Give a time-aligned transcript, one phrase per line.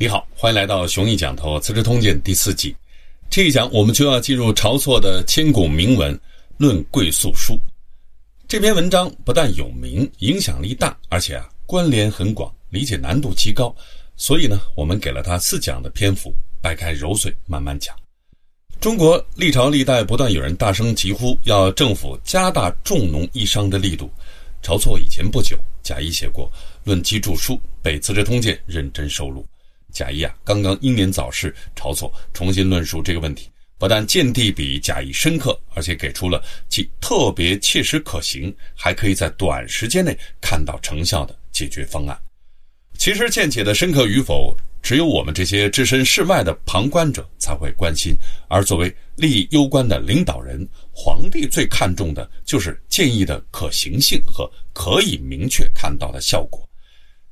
[0.00, 2.72] 你好，欢迎来到熊毅讲头《资治通鉴》第四季。
[3.28, 6.14] 这一讲我们就要进入晁错的千古名文
[6.56, 7.54] 《论贵素书》。
[8.46, 13.74] 这篇文章不但有名，影响力大，而且啊关联很广，理解难度极高。
[14.14, 17.92] 所以呢，我们给了他四讲的篇幅，掰开揉碎慢慢讲。
[18.78, 24.08] 中国历朝历代不断有人大声疾呼，要政府加大重农抑商的力度。
[24.62, 26.46] 晁错以前不久，贾谊写过
[26.84, 29.44] 《论机注书》，被《资治通鉴》认真收录。
[29.92, 42.16] 贾谊啊，刚刚英年早逝，晁错重新论述这个问题，不但见地比贾谊深刻，而且给出了既特别切实可行，还可以在短时间内看到成效的解决方案。
[42.98, 48.14] 其实见解的深刻与否，只有我们这些置身事外的旁观者才会关心，
[48.48, 56.67] 而作为利益攸关的领导人，皇帝最看重的就是建议的可行性和可以明确看到的效果。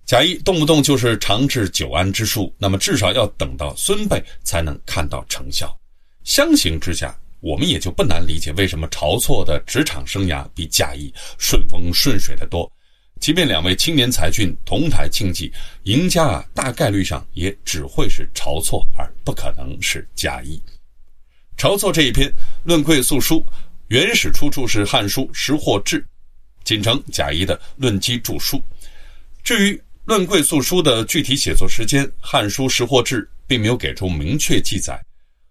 [0.06, 5.76] 贾谊动不动就是长治久安之术，那么至少要等到孙辈才能看到成效。
[6.22, 12.70] 相形之下，我们也就不难理解为什么晁错的职场生涯比贾谊顺风顺水的多。
[13.18, 20.62] 即便两位青年才俊同台竞技，赢家啊大概率上也只会是晁错，而不可能是贾谊。
[21.56, 22.28] 晁错这一篇
[22.62, 23.40] 《论贵素书》，
[23.88, 26.00] 原始出处是《汉书·识货志》，
[26.62, 28.56] 仅承贾谊的《论机注书》。
[29.42, 29.74] 至于
[30.06, 34.94] 《论贵素书》的具体写作时间，《汉书·识货志》并没有给出明确记载，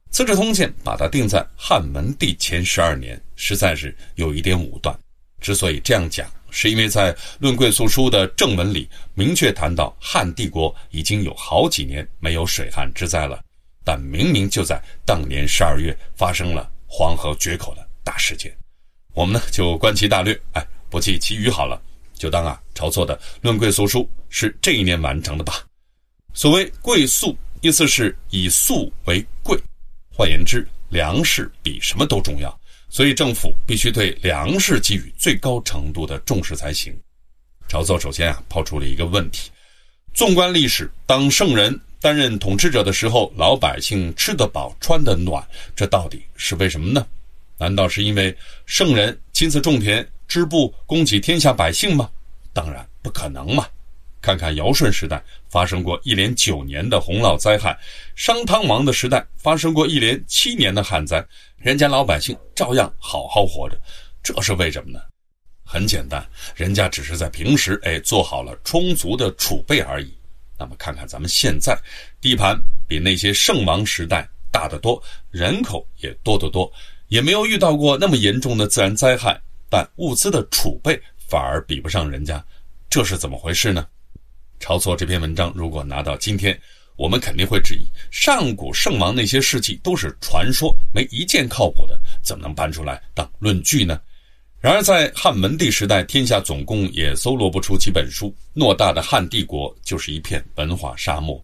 [0.14, 4.98] 《资治通鉴》把它定在汉文帝前十二年，实在是有一点武断。
[5.42, 13.44] 之所以这样讲，是因为在《论贵素书》的正文里明确谈到汉帝国已经有好几年没有水旱之灾了，
[13.84, 18.56] 但明明就在当年十二月发生了黄河决口的大事件。
[19.14, 21.82] 我们呢就观其大略，哎，不计其余好了。
[22.16, 24.00] 就当啊，晁错的《论贵俗书》
[24.30, 25.64] 是这一年完成的吧。
[26.34, 29.58] 所谓“贵素”，意思是以素为贵，
[30.14, 36.98] 换言之，粮食比什么都重要，所以政府必须对粮食给予最高程度的重视才行。
[37.70, 39.50] 晁错首先啊，抛出了一个问题：
[40.14, 45.46] 纵观历史，当圣人担任统治者的时候，老百姓吃得饱、穿得暖，
[45.76, 47.06] 这到底是为什么呢？
[47.58, 48.36] 难道是因为
[48.66, 50.06] 圣人亲自种田？
[50.28, 52.10] 织布供给天下百姓吗？
[52.54, 53.68] 当然不可能嘛！
[54.22, 57.78] 看看尧舜时代发生过一连九年的洪涝灾害，
[58.16, 61.24] 商汤王的时代发生过一连七年的旱灾，
[61.58, 63.78] 人家老百姓照样好好活着，
[64.24, 65.00] 这是为什么呢？
[65.64, 70.12] 很简单，人家只是在平时哎做好了充足的储备而已。
[70.58, 71.78] 那么看看咱们现在，
[72.20, 75.00] 地盘比那些圣王时代大得多，
[75.30, 76.72] 人口也多得多，
[77.10, 79.40] 也没有遇到过那么严重的自然灾害。
[79.70, 82.44] 但物资的储备反而比不上人家，
[82.90, 83.88] 这是怎么回事呢？
[84.60, 86.58] 晁错这篇文章如果拿到今天，
[86.96, 94.00] 我们肯定会质疑：上古圣王那些事迹都是传说，没一件靠谱的，怎么能搬出来当论据呢？
[94.62, 101.44] 然而在汉文帝时代，天下总共也搜罗不出几本书，偌大的汉帝国就是一片文化沙漠。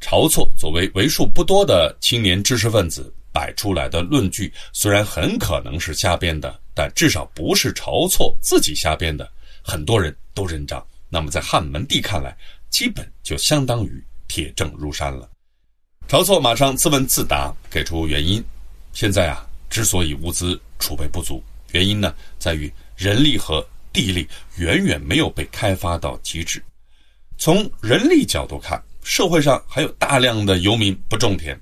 [0.00, 6.58] 晁错作为为数不多的青年知识分子摆出来的论据，虽然很可能是瞎编的。
[6.74, 9.30] 但至少不是晁错自己瞎编的，
[9.62, 10.84] 很多人都认账。
[11.08, 12.36] 那么在汉文帝看来，
[12.70, 15.28] 基本就相当于铁证如山了。
[16.08, 18.42] 晁错马上自问自答，给出原因：
[18.92, 26.62] 现在啊，之所以物资储备不足，原因呢在于人力和地力远远没有被开发到极致。
[27.36, 31.54] 从人力角度看，社会上还有大量的游民不种田；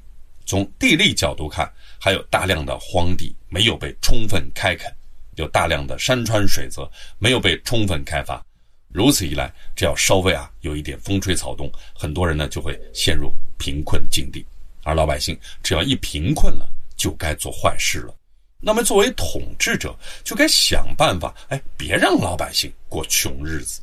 [0.47, 4.95] 从地利角度看，还有大量的荒地没有被充分开垦。
[5.37, 8.45] 有大量的山川水泽没有被充分开发，
[8.89, 14.45] 如此一来，只要稍微啊有一点风吹草动，很多人呢就会陷入贫困境地，
[14.83, 18.15] 而老百姓只要一贫困了，就该做坏事了。
[18.63, 23.81] 那么作为统治者，就该想办法，哎，别让老百姓过穷日子。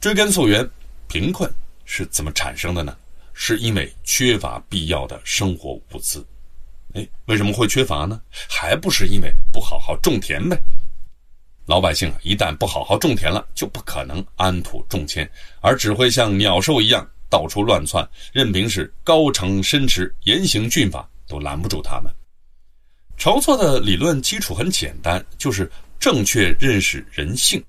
[0.00, 0.66] 追根溯源，
[1.08, 1.52] 贫困
[1.84, 2.96] 是怎么产生的呢？
[3.34, 6.24] 是因为缺乏必要的生活物资。
[6.94, 8.20] 哎，为什么会缺乏呢？
[8.48, 10.58] 还不是因为不好好种田呗。
[11.66, 15.28] 老百姓啊，一旦不好好种田了，就不可能安土重迁，
[15.60, 22.12] 而只会像鸟兽一样到处乱窜，任凭是高城深池、严刑峻法都拦不住他们。
[23.18, 27.64] 晁错的理论基础很简单，就是正确认识人性。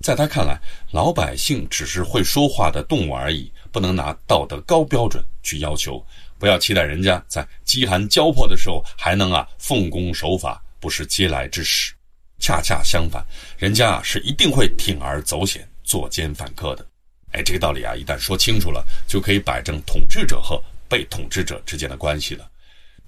[0.00, 0.60] 在他看来，
[0.92, 6.04] 老百姓只是会说话的动物而已，不能拿道德高标准去要求。
[6.38, 11.92] 不要期待人家在饥寒交迫的时候还能啊奉公守法，不是嗟来之食。
[12.40, 13.24] 恰恰相反，
[13.58, 16.86] 人家啊是一定会铤而走险、作奸犯科的。
[17.32, 22.48] 哎，这个道理啊，一旦说清楚了，就可以摆正统治者和被统治者之间的关系了。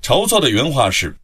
[0.02, 1.16] 晁错的原话是：“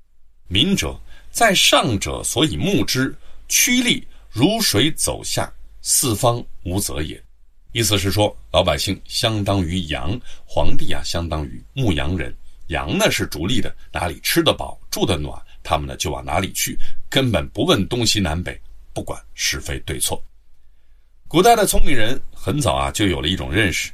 [0.47, 0.97] 民者，
[1.33, 3.13] 在上者所以牧之，
[3.49, 7.21] 趋利如水走下，四方无责也。”
[7.77, 12.35] 意思是说，老百姓相当于羊，皇帝啊相当于牧羊人。
[12.69, 16.75] 羊呢是逐利的，哪里吃得饱、住得暖，他们呢就往哪里去，
[17.11, 18.59] 根本不问东西南北，
[18.95, 20.25] 不管是非对错。
[21.29, 23.93] 古代的聪明人很早啊就有了一种认识：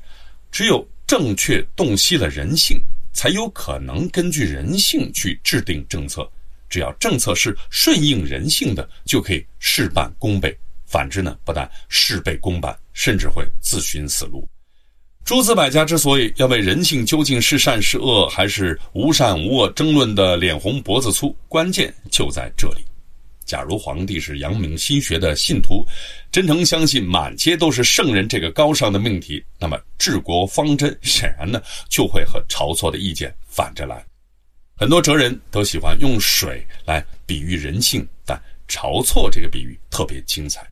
[0.53, 2.81] 只有正确洞悉了人性，
[3.13, 6.31] 才有可能根据人性去制定政策。
[6.69, 10.57] 只要政策是顺应人性的，就可以事半功倍。
[10.93, 14.47] 反之呢，不但事倍功半，甚至会自寻死路。
[15.25, 22.85] 诸子百家之所以要为人性究竟是善是恶，还是无善无恶争论的脸红脖子粗，关键就在这里。
[23.47, 25.83] 假如皇帝是阳明心学的信徒，
[26.31, 34.05] 真诚相信满街都是圣人这个高尚的命题，那么治国方针显然呢就会和晁错的意见反着来。
[34.77, 40.67] 很多哲人都喜欢用水来比喻人性，但晁错这个比喻特别精彩。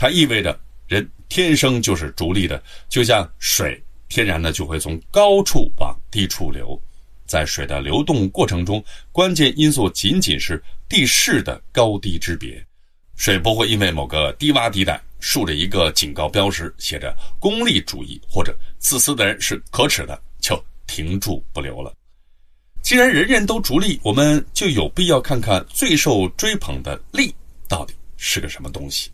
[0.00, 0.58] 它意味着
[0.88, 6.80] 人天生就是逐利的，就像水天然的就会从高处往低处流，
[7.26, 8.82] 在水的流动过程中，
[9.12, 10.58] 关键因素仅仅是
[10.88, 12.66] 地势的高低之别。
[13.14, 21.92] 水不会因为某个低洼地带竖着一个警告标识，写着“功利主义”或者“自私的人是可耻的”，就停住不流了。
[22.80, 27.34] 既然人人都逐利，我们就有必要看看最受追捧的利
[27.68, 29.10] 到底是个什么东西。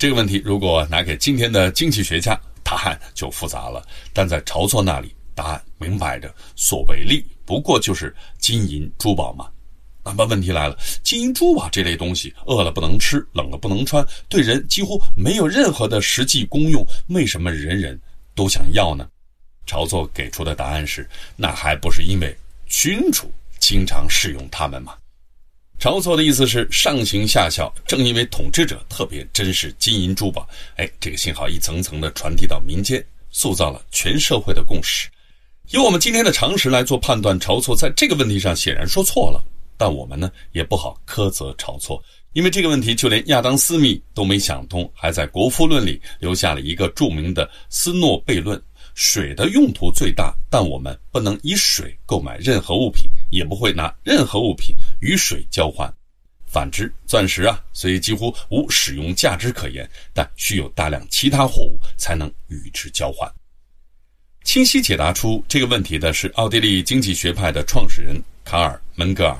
[0.00, 3.86] 这个问题如果拿给今天的经济学家，答案就复杂了。
[4.14, 9.50] 但在晁错那里，答案明摆着：所谓利，不过就是金银珠宝嘛。
[10.02, 18.00] 那么问题来了，金银珠宝这类东西，饿了不能吃，冷了不能穿，对人几乎没有任何的实际功用，为什么人人
[18.34, 19.06] 都想要呢？
[19.66, 21.06] 晁错给出的答案是：
[21.36, 22.34] 那还不是因为
[22.66, 24.94] 君主经常使用它们吗？
[25.80, 30.46] 晁错的意思是上行下效，正因为统治者特别珍视金银珠宝，
[30.76, 35.08] 哎，这个信号一层层的传递到民间，塑造了全社会的共识。
[35.70, 39.42] 由我们今天的常识来做判断，晁错在这个问题上显然说错了。
[39.78, 42.02] 但我们呢也不好苛责晁错，
[42.34, 48.62] 因为这个问题就连亚当·斯密都没想通，还在《国富论》里留下了一个著名的斯诺悖论。
[48.96, 55.92] 水的用途最大，但我们不能以水购买任何物品，也不会拿任何物品与水交换。
[56.46, 63.30] 反之，钻石啊，虽几乎无使用价值可言，但需有大量其他货物才能与之交换。
[64.44, 69.36] 清晰解答出这个问题的是奥地利经济学派的创始人卡尔·门格尔。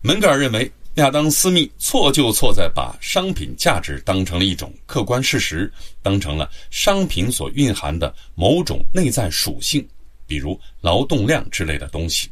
[0.00, 0.70] 门格尔认为。
[0.94, 5.72] 亚当·斯密错就错在把商品价值当成了一种客观事实，
[6.02, 9.88] 当成了商品所蕴含的某种内在属性，
[10.26, 12.28] 比如劳动量之类的东西；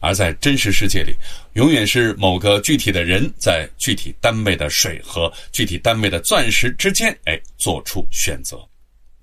[0.00, 1.14] 而在真实世界里，
[1.52, 8.58] 永远是某个具体的人在具体单位的水和具体单位的钻石之间，哎，做出选择。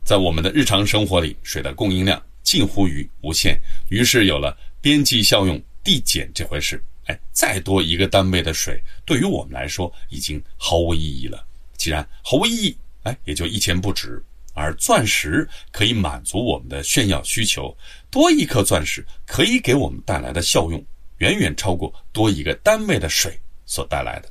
[0.06, 3.60] 在我们的日常生活里，水的供应量近乎于无限，
[3.90, 6.82] 于是有了边际效用递减这回事。
[7.08, 11.44] 哎，再多一个单位的水，对于我们来说已经毫无意义了。
[11.76, 14.22] 既然毫无意义，哎，也就一钱不值。
[14.58, 17.78] 而钻石可以满足我们的炫耀需求，
[18.10, 20.84] 多一颗钻石可以给我们带来的效用，
[21.20, 24.30] 远远超过多一个单位的水所带来的。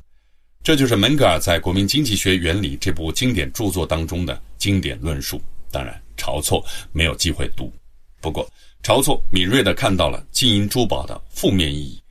[0.64, 5.40] 这就是门格尔在《国民经济学原理》这部经典著作当中的经典论述。
[5.70, 7.72] 当然，晁错没有机会读，
[8.20, 8.44] 不过
[8.82, 12.02] 晁错敏锐地看到了金银珠宝的负面意义。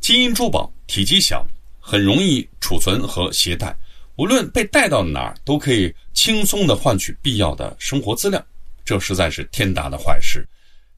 [0.00, 1.46] 金银珠宝体积小，
[1.78, 3.76] 很容易储存和携带，
[4.20, 8.44] 无论被带到哪儿，都可以轻松地换取必要的生活资料。
[8.84, 10.46] 这实在是天大的坏事，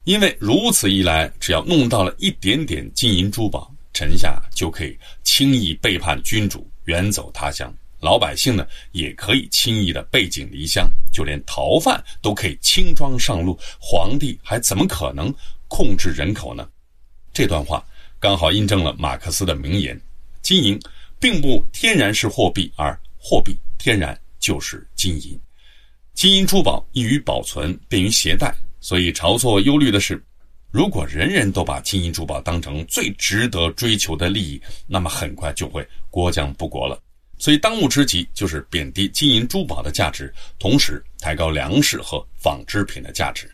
[0.03, 13.57] 因为如此一来，只要弄到了一点点金银珠宝，臣下就可以轻易背叛君主，远走他乡；老百姓呢，也可以轻易地背井离乡，就连逃犯都可以轻装上路。
[13.79, 15.33] 皇帝还怎么可能
[15.69, 16.67] 控制人口呢？
[17.33, 17.81] 这段话。
[18.19, 19.97] 刚好印证了马克思的名言
[20.43, 20.77] ：“金银
[21.21, 25.39] 并不天然是货币，而货币天然就是金银。
[26.13, 28.53] 金银珠宝易于保存，便于携带。
[28.81, 30.21] 所以，晁错忧虑的是，
[30.71, 37.01] 如果人人都把金银珠宝当成最值得追求的利益，那么很快就会国将不国了。
[37.37, 43.49] 所以，当务之急就是贬低金银珠宝的价值，同时抬高粮食和纺织品的价值。”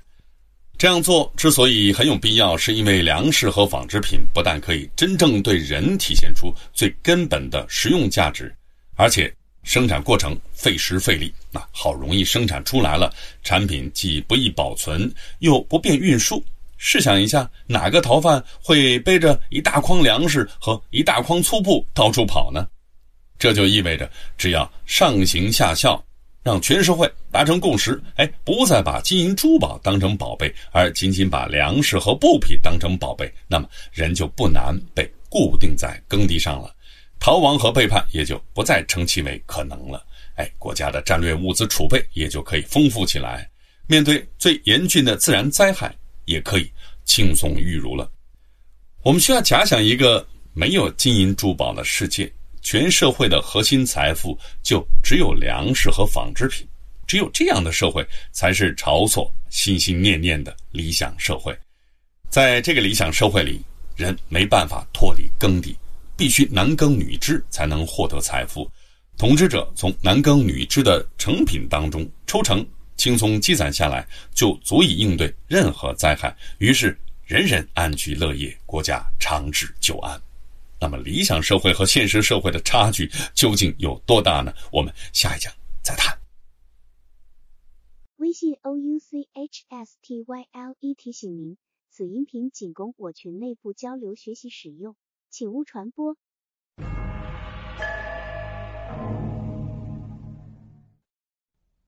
[0.80, 8.56] 这样做之所以很有必要，是因为粮食和纺织品不但可以真正对人体现出最根本的实用价值，
[8.96, 9.32] 而且
[9.64, 13.14] 生产过程费时费力，那好容易生产出来了，
[13.44, 16.44] 产品既不易保存，又不便运输。
[16.78, 22.68] 试想一下，哪个逃犯会背着一大筐粮食和一大筐粗布到处跑呢？
[23.38, 26.02] 这就意味着，只要上行下效，
[26.42, 36.74] 让全社会达成共识，哎，不再把金银珠宝当成宝贝，而仅仅把粮食和布匹当成宝贝，那么人就不难被固定在耕地上了，
[37.20, 40.06] 逃亡和背叛也就不再称其为可能了。
[40.36, 43.50] 哎，国家的战略物资储备也就可以丰富起来，
[43.88, 45.94] 面对最严峻的自然灾害。
[46.30, 46.72] 也可以
[47.06, 48.08] 轻松玉如了。
[49.02, 50.24] 我们需要假想一个
[50.54, 56.68] 没有金银珠宝的世界，全社会的核心财富就只有粮食和纺织品。
[57.08, 61.52] 只有这样的社会，才是晁错心心念念的理想社会。
[62.30, 63.60] 在这个理想社会里，
[63.96, 65.76] 人没办法脱离耕地，
[66.20, 68.70] 必须男耕女织才能获得财富。
[69.18, 72.64] 统治者从男耕女织的成品当中抽成。
[72.98, 76.36] 轻松积攒下来，就足以应对任何灾害。
[76.58, 80.22] 于是，人人安居乐业，国家长治久安。
[80.82, 84.54] 那么，理想社会和现实社会的差距究竟有多大呢？
[84.70, 85.50] 我们下一讲
[85.82, 86.14] 再谈。
[88.18, 91.56] 微信 o u c h s t y l e 提醒您：
[91.90, 94.98] 此音频仅供我群内部交流学习使用，
[95.32, 96.16] 请勿传播。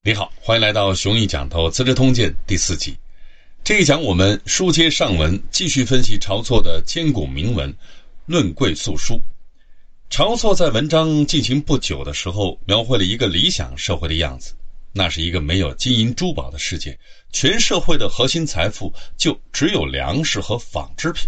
[0.03, 2.95] 你好，欢迎来到《雄毅讲透资治通鉴》第四集。
[3.63, 7.71] 这一讲我们书接上文，继续分析晁错的千古铭文
[8.27, 9.15] 《论贵素书》。
[10.09, 14.53] 晁错在文章进行不久的时候，描绘了一个理想社会的样子，
[14.93, 16.97] 那是一个没有金银珠宝的世界，
[17.31, 21.27] 全社会的核心财富就只有粮食和纺织品。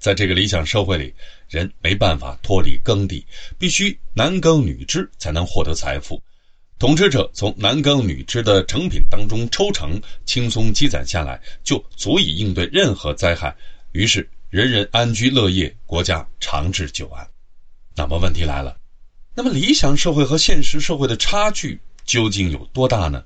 [0.00, 1.14] 在这个理想社会里，
[1.46, 3.24] 人没办法脱离耕地，
[3.58, 6.20] 必须男耕女织才能获得财富。
[6.78, 13.54] 统治者从男耕女织的成品当中抽成，轻松积攒下来，就足以应对任何灾害。
[13.92, 17.28] 于是人人安居乐业，国家长治久安。
[17.94, 18.78] 那么问题来了，
[19.34, 23.22] 那么理想社会和现实社会的差距究竟有多大呢？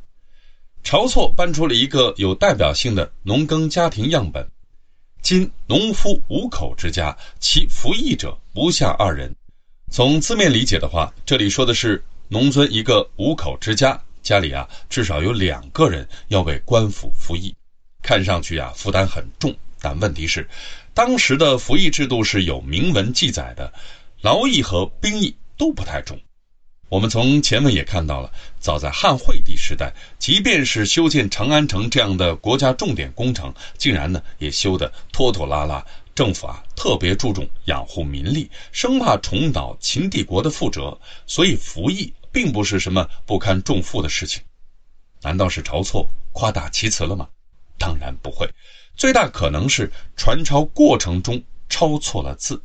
[0.83, 4.47] 晁错搬出了一个有代表性的农耕家庭样本：
[5.25, 9.35] 今农夫五口之家，其服役者不下二人。
[9.91, 12.05] 从字面理解的话，这里说的是。
[12.29, 17.55] 农村一个五口之家，家里啊至少有两个人要为官府服役，
[18.03, 19.55] 看上去啊负担很重。
[19.81, 20.47] 但问题是，
[20.93, 23.73] 当时的服役制度是有明文记载的，
[24.21, 26.21] 劳役和兵役都不太重。
[26.91, 28.31] 我们从前文也看到了，
[28.65, 35.85] 早在汉惠帝时代，即便是修建长安城这样的国家重点工程，竟然呢也修得拖拖拉拉。
[36.15, 44.43] 政府啊特别注重养护民力，生怕重蹈秦帝国的覆辙，所以服役并不是什么不堪重负的事情。
[45.21, 47.29] 难道是晁错夸大其词了吗？
[47.77, 48.49] 当然不会，
[48.97, 52.63] 最大可能是传抄过程中抄错了字。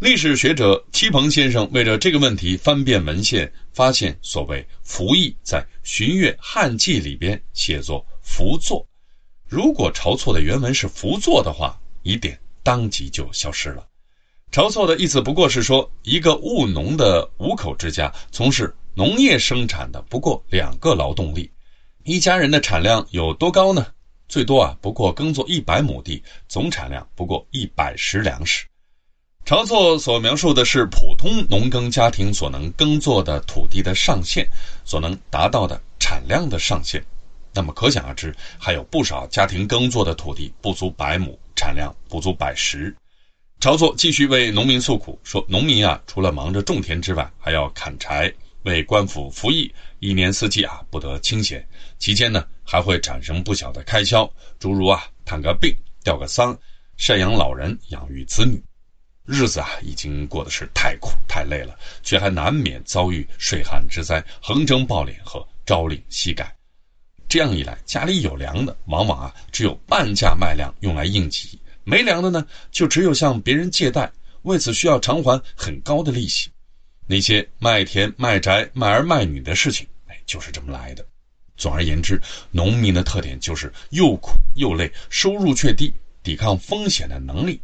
[0.00, 8.86] 历史学者戚鹏先生为了这个问题翻遍文献，发现所谓服役在《荀悦汉记》里边写作服作，
[9.48, 12.38] 如果晁错的原文是服作的话，疑点。
[12.64, 13.84] 当即就消失了。
[14.52, 21.50] 晁错的意思不过是说，一个务农的五口之家，从事农业生产的不过两个劳动力，
[22.04, 23.84] 一家人的产量有多高呢？
[24.28, 28.64] 最多啊，不过耕作一百亩地，总产量不过一百石粮食。
[29.44, 34.46] 晁错所描述的是普通农耕家庭所能耕作的土地的上限，
[34.84, 37.04] 所能达到的产量的上限。
[37.52, 41.38] 那么可想而知，还有不少家庭耕作的土地不足百亩。
[41.54, 42.92] 产量不足百十，
[43.60, 48.32] 晁错继续为农民诉苦，说农民啊，除了忙着种田之外，还要砍柴，
[48.62, 51.64] 为官府服役，一年四季啊不得清闲。
[51.98, 55.72] 期间呢，还会产生不小的开销，诸如啊探个病、
[56.02, 56.58] 吊个丧、
[56.98, 58.60] 赡养老人、养育子女，
[59.24, 66.54] 日子啊已经过得是太苦太累了，却还难免遭遇水旱之灾、横征暴敛和朝令夕改。
[67.28, 74.10] 这样一来，家里有粮的，往往啊只有半价卖粮用来应急；没粮的呢，就只有向别人借贷，
[74.42, 76.50] 为此需要偿还很高的利息。
[77.06, 81.06] 那些卖田、卖宅、卖儿卖女的事情，哎，就是这么来的。
[81.56, 87.60] 总而言之，农民的特点就是又苦又累，收入却低，抵抗风险的能力。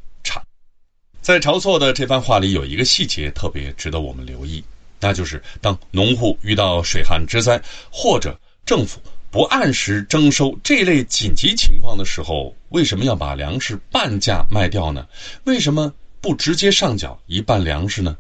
[1.20, 4.62] 在晁错的这番话里，有一个细节特别值得我们留意，
[5.00, 7.60] 那就是当农户遇到水旱之灾，
[7.90, 9.00] 或者政府。
[9.30, 15.06] 不按时征收这类紧急情况的时候，为什么要把粮食半价卖掉呢？
[15.44, 18.16] 为什么不直接上缴一半粮食呢？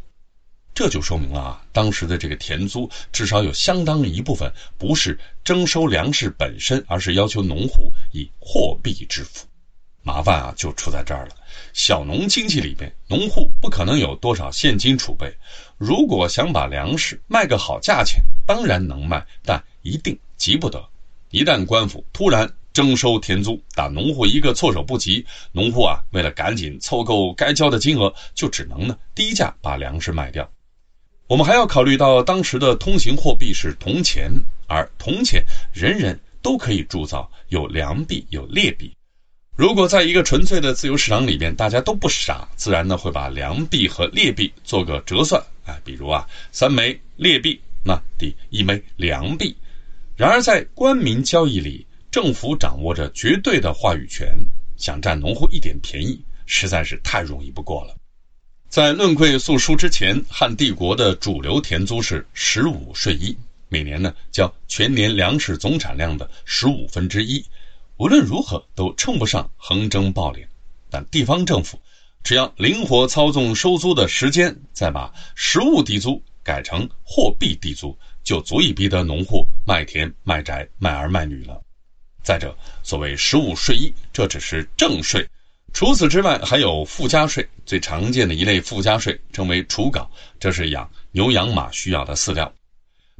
[0.74, 9.46] 这就说明了啊，当时的这个田租至少有相当一部分不是征收粮食本身，而是要求农户以货币支付。
[10.02, 11.30] 麻烦啊，就出在这儿了。
[11.78, 15.32] 小农经济里边，农户不可能有多少现金储备，
[15.76, 20.84] 如果想把粮食卖个好价钱，当然能卖，但一定急不得。
[21.30, 25.24] 一旦官府突然征收田租，打农户一个措手不及。
[25.52, 30.50] 农户啊，为了赶紧凑够该交的金额，就只能呢低价把粮食卖掉。
[31.28, 34.28] 我们还要考虑到，当时的通行货币是铜钱，
[34.66, 38.92] 而铜钱人人都可以铸造，有良币有劣币。
[39.58, 45.42] 如果在一个纯粹的自由市场里边，大家都不傻，自然呢会把良币和劣币做个折算。
[45.64, 49.52] 哎，比如啊，三枚劣币，那抵一枚良币。
[50.14, 54.28] 然而，在官民交易里，政府掌握着绝对的话语权，
[54.76, 57.96] 想占农户一点便宜，实在是太容易不过了。
[58.68, 63.36] 在论贵粟书之前，汉帝国的主流田租是十五税一，
[63.68, 67.44] 每年呢交全年粮食总产量的十五分之一，
[67.98, 70.46] 无论如何都称不上横征暴敛。
[70.90, 71.78] 但地方政府
[72.24, 77.96] 只要灵活操纵收租的时间，再把实物地租改成货币地租。
[78.24, 81.58] 就足以逼得农户卖田卖宅卖儿卖女了。
[82.22, 85.26] 再者，所谓实物税一，这只是正税，
[85.72, 87.48] 除此之外还有附加税。
[87.64, 92.52] 最常见的一类附加税称为除稿，这是养牛羊马需要的饲料。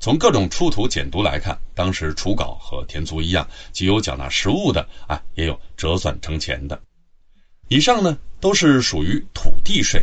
[0.00, 6.80] 从各种出土简牍来看，当时除稿和田租一样，既有缴纳实物的，啊，也有折算成钱的。
[7.68, 10.02] 以上呢都是属于土地税，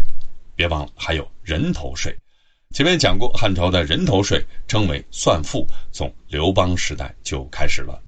[0.55, 2.15] 别忘了还有人头税。
[2.73, 8.01] 前面讲过，汉朝的人头税称为算赋，从刘邦时代就开始了。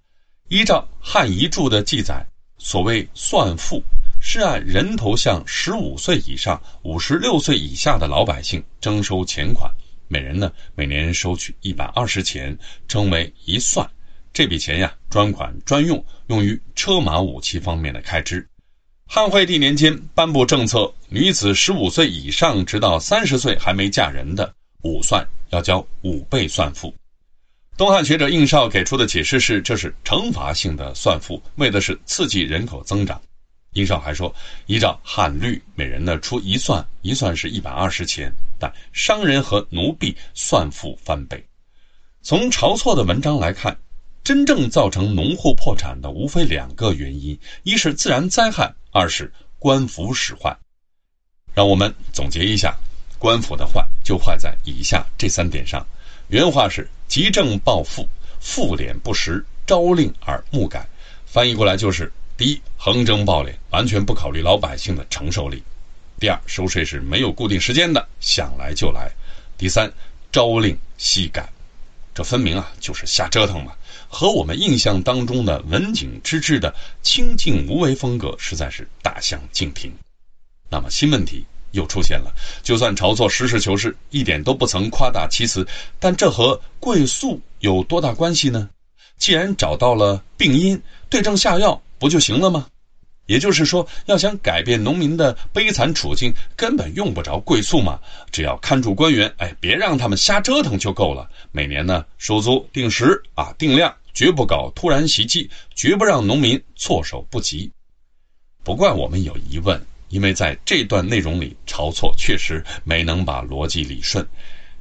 [0.50, 2.25] 依照《汉遗著》的记载，
[2.58, 3.82] 所谓算赋，
[4.20, 9.72] 是按人头向十五岁以上、五十六岁以下的老百姓征收钱款，
[10.08, 13.90] 每人呢每年收取一百二十钱，称为一算。
[14.34, 18.48] 这笔钱呀，专款专用，用于车马武器方面的开支。
[19.05, 24.53] 汉惠帝年间颁布政策，女子十五岁以上，直到三十岁还没嫁人的。
[24.84, 26.94] 五算要交五倍算赋，
[27.75, 33.20] 东汉学者应绍给出的解释是，这是惩罚性的算赋，为的是刺激人口增长。
[33.74, 34.34] 应绍还说，
[34.68, 41.43] 依照汉律，每人呢出一算，一算是一百二十钱，但商人和奴婢算赋翻倍。
[42.22, 43.77] 从晁错的文章来看，
[44.24, 50.57] 真正造成农户破产的无非两个原因：一是自然灾害，二是官府使坏。
[51.53, 52.77] 让我们总结一下。
[53.20, 55.83] 官府的坏就坏在以下这三点上，
[56.27, 58.07] 原话是“急政暴富，
[58.39, 60.87] 赋敛不实，朝令而暮改”，
[61.25, 65.57] 翻译过来就是：第一，横征暴敛，完全不考虑老百姓的承受力；
[66.20, 69.10] 第二，收税是没有固定时间的，想来就来；
[69.58, 69.92] 第三，
[70.32, 71.48] 朝令夕改，
[72.14, 73.74] 这分明啊就是瞎折腾嘛，
[74.08, 79.92] 和我们印象当中的文景之治的清静无为风格实在是大相径庭。
[80.70, 81.46] 那么新问题。
[81.72, 82.34] 又出现了。
[82.64, 85.68] 就算晁错实事求是，一点都不曾夸大其词，
[86.00, 88.70] 但这和贵粟有多大关系呢？
[89.18, 92.68] 既然找到了病因，对症下药不就行了吗？
[93.27, 98.00] 也就是说，要想改变农民的悲惨处境，根本用不着贵粟嘛，
[98.31, 101.29] 只要看住官员，哎，别让他们瞎折腾就够了。
[101.51, 107.72] 每年呢，收租定时啊，定量，绝不搞突然袭击，绝不让农民措手不及。
[108.63, 109.79] 不怪我们有疑问。
[110.09, 114.25] 因为在这段内容里，晁错确实没能把逻辑理顺。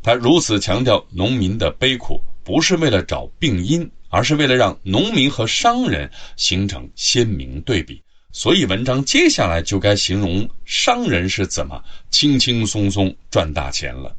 [0.00, 8.00] 他如此强调农民的悲苦，不是为了找病因，而是为了让农民和商人形成鲜明对比。
[8.36, 14.14] 所以，文章接下来就该形容商人是怎么轻轻松松赚大钱了。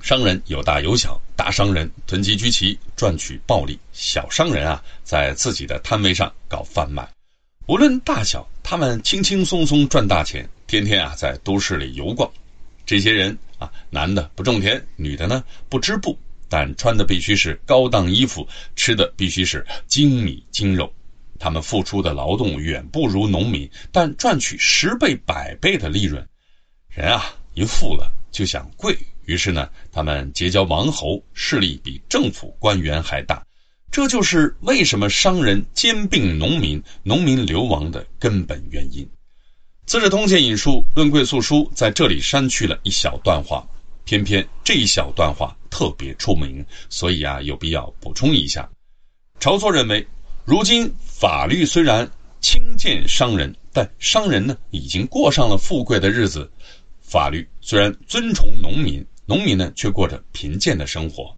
[0.00, 7.06] 商人有大有小，大商人囤积居奇赚取暴利，小商人啊，在自己的摊位上搞贩卖。
[7.66, 12.32] 无论大小，他们轻轻松松赚大钱，天天啊在都市里游逛。
[12.86, 20.90] 这些人啊，男的不种田，女的呢不织布，但穿的必须是高档衣服，吃的必须是精米精肉。
[21.42, 26.24] 他们付出的劳动远不如农民，但赚取十倍百倍的利润。
[26.88, 33.44] 人啊，一富了就想贵，于是呢，他们结交王侯，势力比政府官员还大。
[33.90, 39.04] 这就是为什么商人兼并农民、农民流亡的根本原因。
[39.84, 43.66] 《资治通鉴》引述《论贵粟书》在这里删去了一小段话，
[44.04, 48.70] 偏偏这一小段话特别出名，所以啊，有必要补充一下。
[49.40, 50.06] 晁错认为，
[50.44, 50.92] 如今
[51.22, 56.40] 法律虽然轻贱商人，但商人呢已经过上了富贵的日子；
[57.00, 61.32] 法律虽然尊崇农民，农民呢却过着贫贱的生活。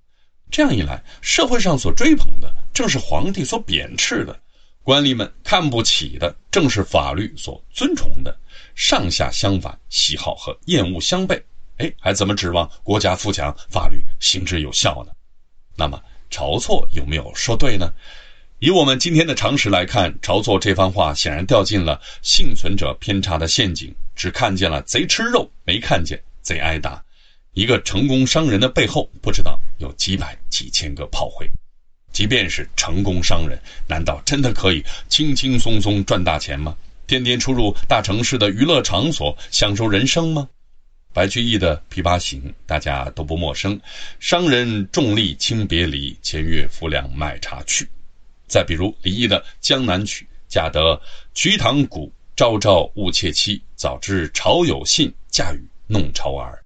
[0.51, 4.40] 这样一来，社会上所追捧的正是皇帝所贬斥的，
[4.83, 8.35] 官吏们看不起的正是法律所尊崇的，
[8.75, 11.38] 上下相反，喜好和厌恶相悖。
[11.77, 15.12] 哎，还怎么指望国家富强，法律行之有效呢？
[15.77, 17.92] 那么晁错有没有说对呢？
[18.64, 27.05] 以我们今天的常识来看，晁错这番话显然掉进了幸存者偏差的陷阱，只看见了贼吃肉，没看见贼挨打。
[27.53, 31.46] 一个成功商人的背后，不知道有几百几千个炮灰。
[32.11, 36.74] 即便是成功商人，难道真的可以轻轻松松赚大钱吗？
[37.07, 40.48] 天天出入大城市的娱乐场所，享受人生吗？
[41.12, 43.79] 白居易的《琵琶行》，大家都不陌生。
[44.20, 47.87] 商人重利轻别离，前月浮梁买茶去。
[48.54, 51.02] 再比如李益的《江南曲》，驾得
[51.34, 53.60] 瞿塘鼓，朝朝误妾妻。
[53.74, 56.62] 早知朝有信，嫁与弄潮儿。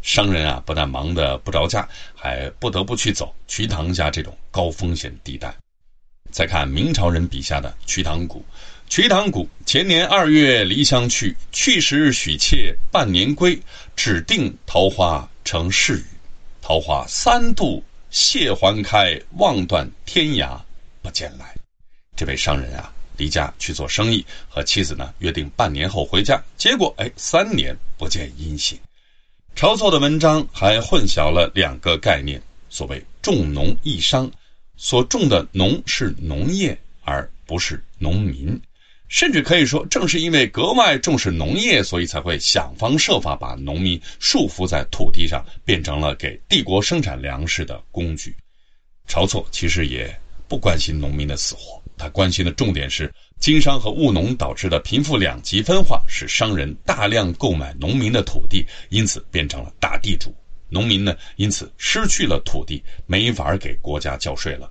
[0.00, 5.52] 商人啊，不但忙得不着家，还不得不去走瞿塘家这种高风险地带。
[6.30, 8.44] 再看明朝人笔下的《瞿塘鼓》。
[8.88, 13.60] 瞿塘鼓，前年二月离乡去，去时许妾半年归，
[13.96, 16.04] 指定桃花成世语。
[16.62, 20.56] 桃花三度谢还开，望断天涯
[21.04, 21.54] 不见来。
[22.16, 28.80] 这位商人啊，离家去做生意，和妻子呢约定半年后回家，结果哎，三年不见音信。
[29.54, 34.30] 晁错的文章还混淆了两个概念：所谓重农抑商，
[34.76, 38.58] 所种的农是农业，而不是农民。
[39.08, 48.34] 甚至可以说，正是因为格外重视农业，所以才会想方设法把农民束缚在土地上，变成了给帝国生产粮食的工具。
[49.06, 50.18] 晁错其实也
[50.54, 60.32] 不关心农民的死活，他关心的重点是经商和务农导致的贫富两极分化，使商人大量购买农民的土地，因此变成了大地主。
[60.68, 64.70] 农民呢，因此失去了土地，没法给国家交税了。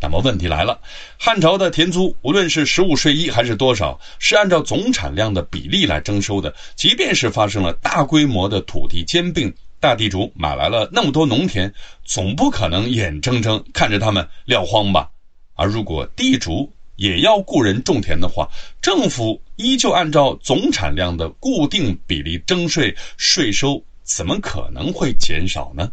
[0.00, 0.80] 那么问题来了，
[1.18, 6.54] 汉朝的田租无论是十五税一还是多少，是按照总产量的比例来征收的。
[6.76, 15.10] 即便是发生了大规模的土地兼并，大地主买来了那么多农田，总不可能眼睁睁看着他们撂荒吧？
[15.54, 18.48] 而如果地主也要雇人种田的话，
[18.80, 25.90] 政府依旧按照总产量的固定比例征税，税收怎么可能会减少呢？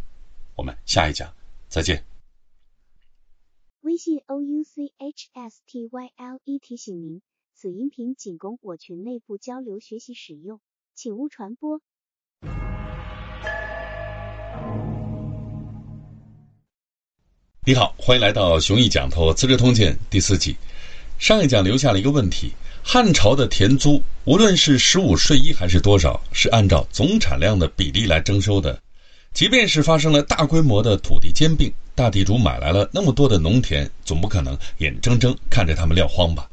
[0.54, 1.34] 我们下一讲
[1.68, 2.06] 再见。
[3.82, 7.24] 微信 o u c h s t y l e 提醒您，
[7.56, 10.60] 此音频仅供我群内部交流学习使用，
[10.94, 11.82] 请勿传播。
[17.66, 20.56] 你好，欢迎来到熊毅讲透《资治通鉴》第四集。
[21.20, 28.82] 上一讲留下了一个问题：汉朝的田租，无论是十五税一还是多少，是按照总产量的比例来征收的。
[29.34, 36.50] 即便是发生了大规模的土地兼并，大地主买来了那么多的农田，总不可能眼睁睁看着他们撂荒吧？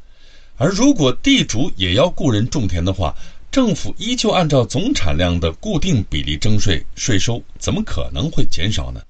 [0.57, 3.15] 而如果地主也要雇人种田的话，
[3.49, 9.01] 政府依旧按照总产量的固定比例征税，税收怎么可能会减少呢？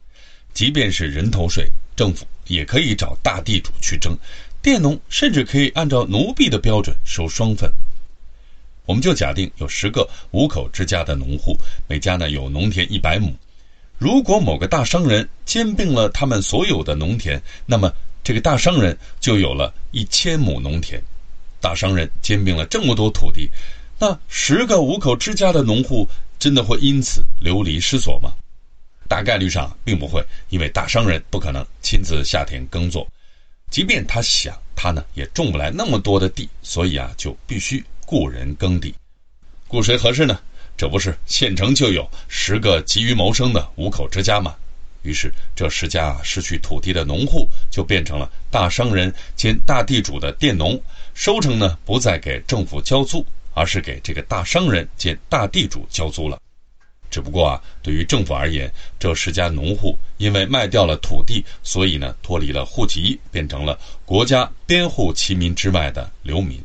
[0.54, 4.16] 即便是人头税，政府也可以找大地主去征，
[4.62, 7.70] 佃农甚至可以按照奴婢的标准收双份。
[8.86, 11.58] 我们就假定有十个五口之家的农户，
[11.88, 13.36] 每家呢有农田一百亩。
[13.98, 17.92] 如果某个大商人兼并了他们所有的农田，那么
[18.24, 21.02] 这个大商人就有了一千亩农田。
[21.60, 23.50] 大商人兼并了这么多土地，
[23.98, 26.08] 那十个五口之家的农户
[26.38, 28.32] 真的会因此流离失所吗？
[29.08, 33.08] 大概率上并不会，因为大商人不可能亲自下田耕作，
[33.72, 38.94] 即便他想，他呢也种不来那么多的地，所以啊，就必须雇人耕地。
[39.68, 40.40] 雇谁合适呢？
[40.78, 44.56] 这不是县城就有十个急于谋生的五口之家吗？
[45.04, 50.80] 于是这十家失去土地的农户就变成了大商人兼大地主的佃农，
[51.14, 56.40] 收成呢不再给政府交租，而是给这个大商人兼大地主交租了。
[57.10, 66.64] 只不过啊，对于政府而言，这十家农户因为卖掉了土地，所以呢脱离了户籍，变成了国家编户齐民之外的流民。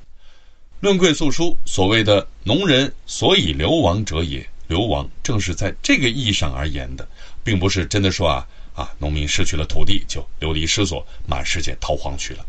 [0.81, 7.07] 论贵素书所谓的农人所以流亡者也，流亡正是在这个意义上而言的，
[7.45, 12.45] 并不是真的说啊啊，农民失去了土地就流离失所，满世界逃荒去了。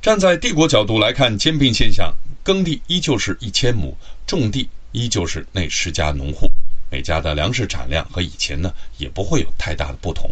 [0.00, 2.10] 站在帝国角度来看，兼并现象，
[2.42, 3.94] 耕地依旧是一千亩，
[4.26, 6.50] 种地依旧是那十家农户，
[6.90, 10.30] 每家的粮食产量和以前呢也不会有太大的不同。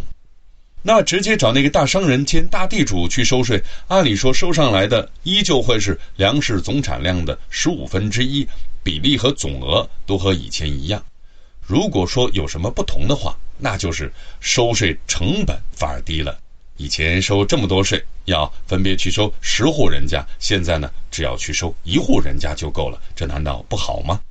[0.81, 8.47] 那直接找那个大商人兼大地主去收税，按理说收上来的依旧会是粮食总产量的十五分之一，
[8.81, 11.03] 比例和总额都和以前一样。
[11.61, 16.39] 如果说有什么不同的话，那就是收税成本反而低了。
[16.77, 22.97] 以前收这么多税，要分别去收十户人家，现在呢，只要去收一户人家就够了。
[23.13, 24.21] 这难道不好吗？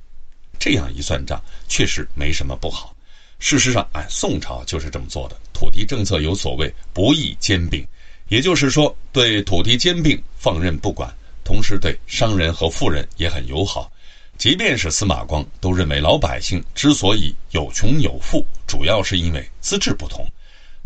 [0.59, 2.93] 这样一算账，确实没什么不好。
[3.39, 5.37] 事实上，哎，宋朝就是这么做的。
[5.53, 7.85] 土地政策有所谓不义兼并，
[8.27, 11.09] 也就是说，对土地兼并放任不管，
[11.43, 13.89] 同时对商人和富人也很友好。
[14.37, 20.25] 即便是司马光都认为，老百姓之所以有穷有富，主要是因为资质不同。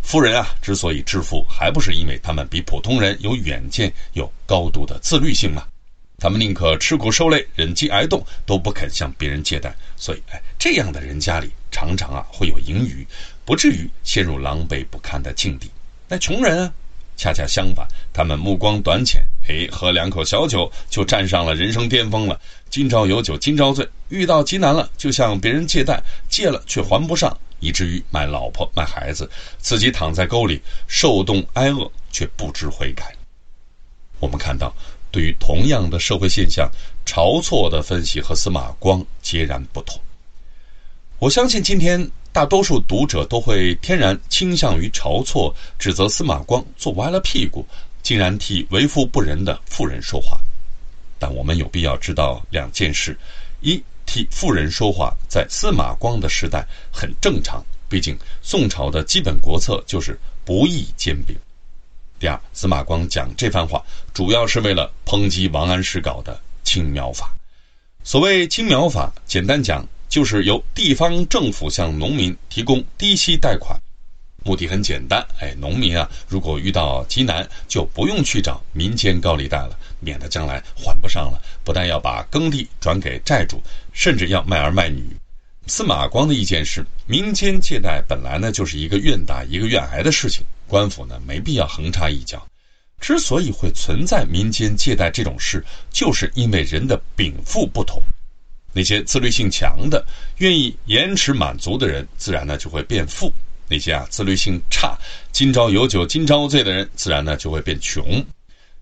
[0.01, 5.65] 富人啊，之所以致富，还不是因为他们比普通人有远见、有高度的自律性吗？
[6.23, 9.75] 他们宁可吃苦受累、忍饥挨冻，都不肯向别人借贷。
[9.97, 13.05] 所以，哎，这样的人家里常常啊会有盈余，
[13.43, 15.69] 不至于陷入狼狈不堪的境地。
[16.07, 16.73] 那穷人啊，
[17.17, 22.39] 恰恰相反，他们目光短浅，哎，喝两口小酒就站上了人生巅峰了。
[22.69, 33.13] 今朝有酒今朝醉，遇到急难了就向别人借贷，借了却还不上，以至于卖老婆卖孩子，自己躺在沟里受冻挨饿，却不知悔改。
[34.21, 34.73] 我们看到。
[35.13, 36.67] 对于同样的社会现象，
[37.05, 40.01] 晁错的分析和司马光截然不同。
[41.19, 47.63] 我相信今天大多数读者都会天然倾向于晁错，指责司马光坐歪了屁股，
[48.01, 50.39] 竟然替为富不仁的富人说话。
[51.19, 53.15] 但我们有必要知道两件事：
[53.61, 61.37] 一，替富人说话，在司马光的时代很正常，毕竟宋朝的基本国策就是不义兼并。
[62.23, 63.83] 第二，司马光讲这番话，
[64.13, 67.29] 主要是为了抨击王安石搞的青苗法。
[68.01, 73.77] 所谓青苗法，简单讲就是由地方政府向农民提供低息贷款，
[74.45, 85.03] 目的很简单，哎，农民啊，如果遇到急难，就不用去找民间高利贷了，免得将来还不上了，不但要把耕地转给债主，甚至要卖儿卖女。
[85.67, 92.47] 司马光的意见是，民间借贷本来呢就是一个愿打一个愿挨的事情，官府呢没必要横插一脚。
[92.99, 98.01] 之所以会存在民间借贷这种事，就是因为人的禀赋不同。
[98.71, 100.03] 那些自律性强的、
[100.37, 103.29] 愿意延迟满足的人，自然呢就会变富；
[103.67, 104.97] 那些啊自律性差、
[105.31, 108.25] 今朝有酒今朝醉的人，自然呢就会变穷。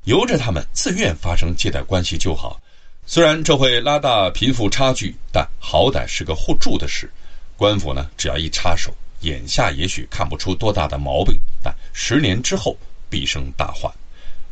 [0.03, 2.61] 由着他们自愿发生借贷关系就好。
[3.05, 7.11] 虽然这会拉大贫富差距，但好歹是个互助的事。
[7.57, 12.77] 官府呢，只要一插手，眼下也许看不出多大的毛病，但十年之后
[13.09, 13.91] 必生大患。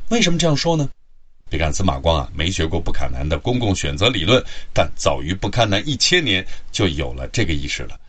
[0.09, 0.89] 为什么这样说呢？
[1.49, 7.99] 别看司马光啊没学过不可南的公共选择理论，但早于不堪南一千年就有了这个意识了，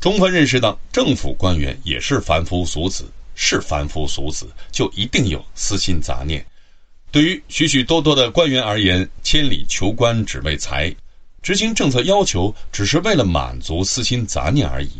[0.00, 6.44] 充分认识到政府官员也是凡夫俗子，是凡夫俗子就一定有私心杂念。
[7.12, 10.92] 对于许许多多的官员而言，千里求官只为财，
[11.40, 14.90] 执行政策要求只是为了满足私心杂念而已。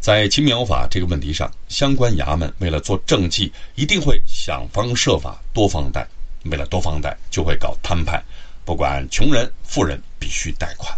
[0.00, 6.06] 在青苗法这个问题上，相关衙门为了做政绩，一定会想方设法多放贷。
[6.44, 8.22] 为了多放贷，就会搞摊派，
[8.64, 10.96] 不管穷人富人必须贷款。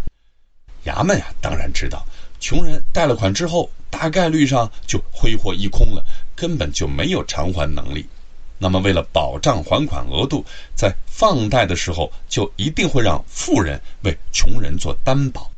[0.85, 2.05] 衙门呀，当然知道，
[2.39, 8.07] 穷人贷了款之后，大概率上就挥霍一空了，根本就没有偿还能力。
[8.59, 15.48] 那么，为了保障还款额度，在放贷的时候就一定会让富人为穷人做担保，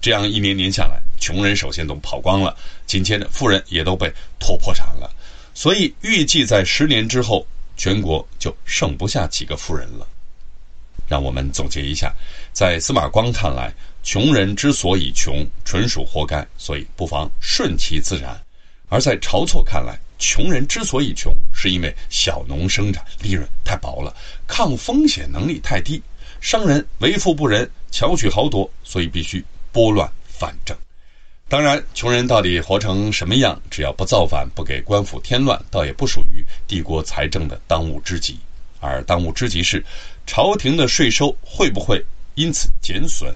[0.00, 2.56] 这样一年年下来，穷人首先都跑光了，
[2.86, 5.10] 紧接着富人也都被拖破产了。
[5.54, 10.06] 所以，预计在十年之后，全国就剩不下几个富人了。
[11.08, 12.14] 让我们总结一下，
[12.52, 18.36] 在司马光看来，穷人之所以穷，纯属活该，所以不妨顺其自然；
[18.88, 24.14] 而在晁错看来，穷人之所以穷，是因为小农生产利润太薄了，
[24.46, 26.00] 抗风险能力太低，
[26.40, 29.42] 商人为富不仁，巧取豪夺，所以必须
[29.78, 30.76] 拨乱反正。
[31.48, 38.36] 当然，穷人到底活成什么样，只要不造反，不给官府添乱，倒也不属于帝国财政的当务之急。
[38.80, 39.84] 而当务之急是，
[40.26, 43.32] 朝廷的税收会不会因此减损？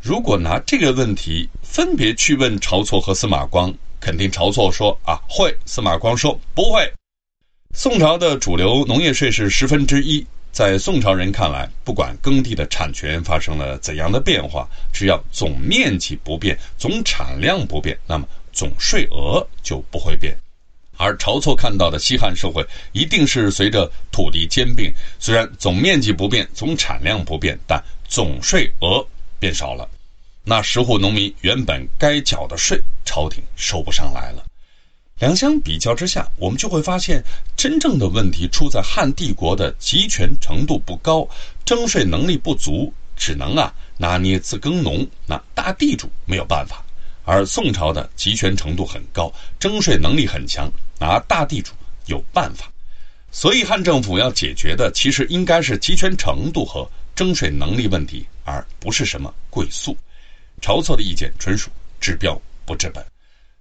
[0.00, 3.70] 如果拿这个问题分别去问晁错和司马光。
[4.00, 6.90] 肯定晁错说啊会，司马光说不会。
[7.74, 20.32] 宋朝的主流农业税是十分之一，在宋朝人看来，不管耕地的产权发生了怎样的变化，只要总面积不变，总产量不变，那么总税额就不会变。
[20.96, 29.04] 而晁错看到的西汉社会，一定是随着土地兼并，虽然总面积不变，总产量不变，但总税额
[29.40, 29.90] 变少了。
[30.44, 34.44] 那十户农民原本该缴的税，朝廷收不上来了。
[35.20, 37.22] 两相比较之下，我们就会发现，
[37.56, 41.28] 真正的问题出在汉帝国的集权程度不高，
[41.64, 45.06] 征税能力不足，只能啊拿捏自耕农。
[45.24, 46.84] 那大地主没有办法，
[47.24, 51.72] 而宋朝的集权程度很高，征税能力很强，拿大地主
[52.06, 52.68] 有办法。
[53.30, 59.96] 所以汉政府要解决的，其实应该是集权程度和征税能力问题，而不是什么贵粟。
[60.60, 63.13] 晁错的意见纯属治标不治本。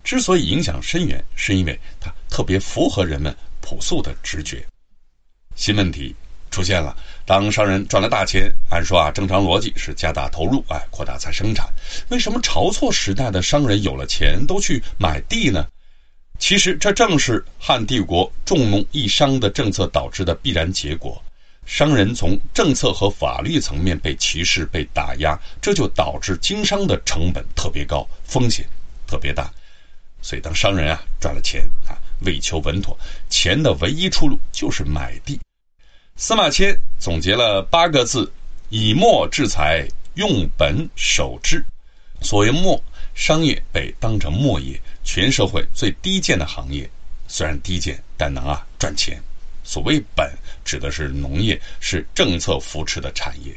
[0.04, 4.66] 之所以影响深远，是因为它特别符合人们朴素的直觉。
[5.56, 6.14] 新问题
[6.52, 11.68] 出现了：当商人赚了大钱，按说啊，正常逻辑是加大投入，哎，扩大再生产。
[12.10, 15.66] 为什么晁错时代的商人有了钱都去买地呢？
[16.40, 21.24] 其实这正是汉帝国重农抑商的政策导致的必然结果。
[21.66, 28.68] 商人从政策和法律层面被歧视、被打压，这就导致经商的成本特别高，风险
[29.08, 29.50] 特别大。
[30.24, 32.98] 所以，当商人啊赚了钱啊，为求稳妥，
[33.30, 35.38] 钱的唯一出路就是买地。
[36.16, 38.32] 司马迁总结了八个字：
[38.70, 41.62] 以墨制财，用本守之。
[42.22, 42.82] 所谓墨，
[43.14, 46.90] 商业被当成墨业，全社会最低贱的行业。
[47.28, 49.22] 虽然低贱，但能啊赚钱。
[49.66, 50.32] 所谓本，
[50.64, 53.54] 指的是农业，是政策扶持的产业。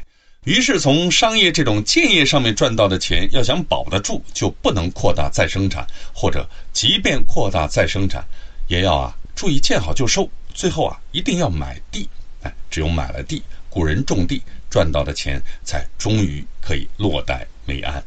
[0.47, 8.25] 于是，从商业这种建业上面赚到的钱，要想保得住，就不能扩大再生产，或者即便扩大再生产，
[8.69, 10.29] 也要啊注意见好就收。
[10.53, 12.07] 最后啊，一定要买地，
[12.43, 18.01] 哎，只有买了地，古人种地赚到的钱，才终于可以落袋为安。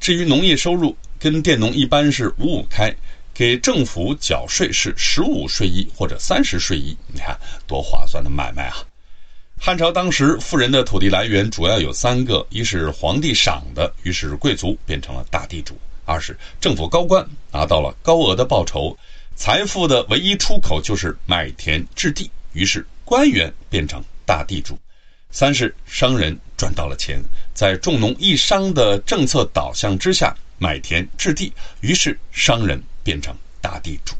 [0.00, 2.90] 至于农业收入，跟佃农一般是五五开，
[3.34, 8.78] 给政府缴税是十五税一或者三十税一，你看多划算的买卖啊！
[9.58, 18.96] 汉朝当时富人的土地来源主要有三个：一是皇帝赏的，于是贵族变成了大地主；二是政府高官拿到了高额的报酬，
[19.34, 24.74] 财富的唯一出口就是买田置地，于是官员变成大地主；
[25.32, 27.20] 三是商人赚到了钱，
[27.52, 34.14] 在重农抑商的政策导向之下买田置地，于是商人变成大地主。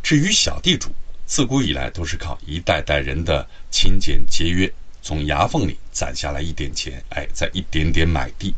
[0.00, 0.90] 至于小地主，
[1.26, 8.54] 自古以来都是靠一代代人的勤俭节约，从牙缝里攒下来一点钱，哎，再一点点买地。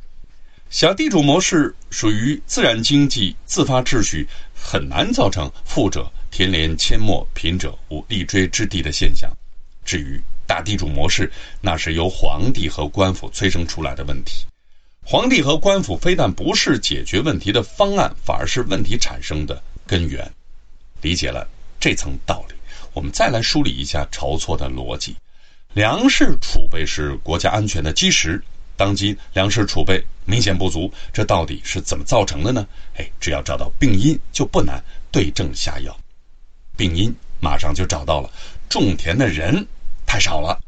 [0.71, 9.31] 小地主模式属于自然经济自发秩序，很难造成富者田连阡陌，贫者无立锥之地的现象。
[9.85, 14.47] 至于大地主模式，那是由皇帝和官府催生出来的问题。
[15.05, 20.33] 皇帝和官府非但不是解决问题的方案，反而是问题产生的根源。
[21.03, 21.47] 理解了
[21.79, 22.55] 这层道理。
[22.95, 25.17] 我们再来梳理一下晁错的逻辑：
[25.73, 28.43] 粮食储备是国家安全的基石。
[28.77, 32.67] 当今粮食储备明显不足，这到底是怎么造成的呢？
[32.97, 35.97] 哎，只要找到病因，就不难对症下药。
[36.77, 38.31] 病因马上就找到了，
[38.69, 39.67] 种田的人
[40.05, 40.59] 太少了。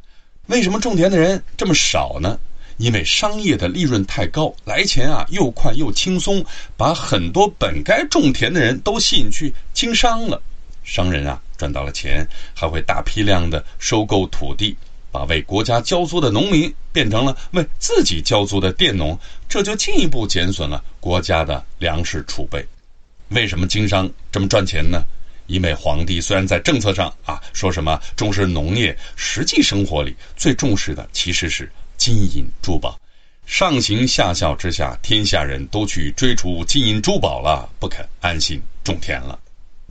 [0.47, 2.39] 为什么种田的人这么少呢？
[2.77, 6.45] 因为商业的利润太高，来钱啊又快又轻松，
[6.77, 10.41] 把很多本该种田的人都吸引去经商了。
[10.85, 11.41] 商人啊。
[11.57, 14.77] 赚到了钱，还会大批量的收购土地，
[15.11, 22.65] 把为国家交租的农民变成了为自己交租的佃农，这就进一步减损了国家的粮食储备。
[23.29, 25.03] 为什么经商这么赚钱呢？
[25.47, 32.99] 因为皇帝虽然在政策上啊说什么重视农业，实际生活里最重视的其实是金银珠宝。
[33.45, 39.39] 上行下效之下，天下人都去追逐金银珠宝了，不肯安心种田了。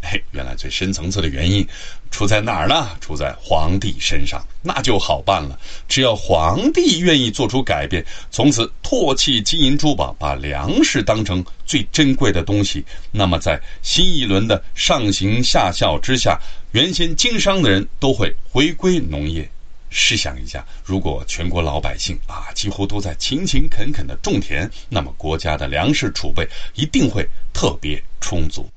[0.06, 1.66] 嘿，原来最深层次的原因
[2.12, 2.90] 出在哪儿呢？
[3.00, 5.58] 出在皇帝身上，那就好办了。
[5.88, 16.38] 只要皇帝愿意做出改变，从此唾弃金银珠宝，把粮食当成最珍贵的东西，那么在新一轮的上行下效之下，
[16.74, 19.50] 原先经商的人都会回归农业。
[19.90, 28.70] 试想一下，如果全国老百姓啊几乎都在勤勤恳恳的种田，那么国家的粮食储备一定会特别充足。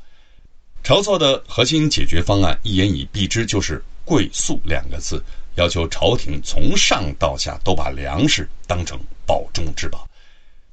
[0.86, 5.20] 晁错的核心解决方案一言以蔽之，就是“贵粟”两个字，
[5.56, 8.96] 要求朝廷从上到下都把粮食当成
[9.26, 10.08] 宝中之宝。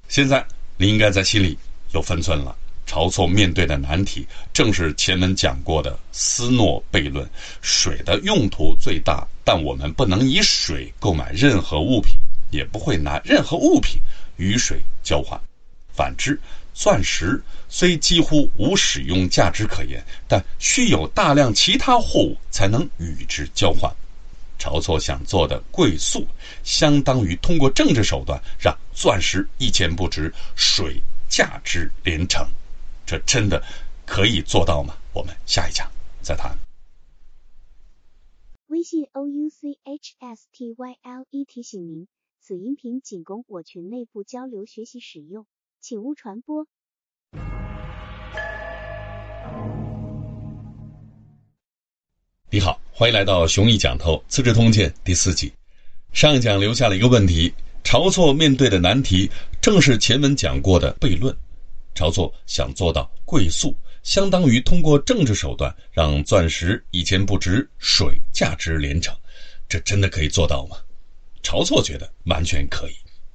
[0.08, 0.46] 现在
[0.78, 1.58] 你应该在心里
[1.94, 2.56] 有分寸了。
[2.86, 7.28] 晁错面对的难题，正是前文讲过的斯诺悖论：
[7.64, 12.20] 水的用途最大，但我们不能以水购买任何物品，
[12.52, 14.00] 也不会拿任何物品
[14.38, 15.42] 与水交换。
[15.92, 16.40] 反之。
[16.74, 23.94] 钻石虽几乎无使用价值可言，但需有大量其他货物才能与之交换。
[24.60, 26.26] 晁错想做的贵粟，
[26.64, 32.48] 相当于通过政治手段让钻石一钱不值，水价值连城。
[33.06, 33.62] 这真的
[34.06, 34.96] 可以做到吗？
[35.14, 36.58] 我们下一讲再谈。
[38.68, 42.08] 微信 o u c h s t y l e 提醒您，
[42.40, 45.46] 此音频仅供我群内部交流学习使用。
[45.84, 46.66] 请勿传播。
[52.50, 55.52] 你好，欢迎来到熊毅讲透《资治通鉴》第四集。
[56.14, 57.54] 上讲留下了一个问题，
[57.84, 59.30] 晁错面对的难题
[59.62, 61.36] 正是前文讲过的悖论。
[61.94, 69.14] 晁错想做到贵速，相当于通过政治手段让钻石以前不值水价值连城。
[69.68, 70.78] 这真的可以做到吗？
[71.44, 72.94] 晁错觉得完全可以。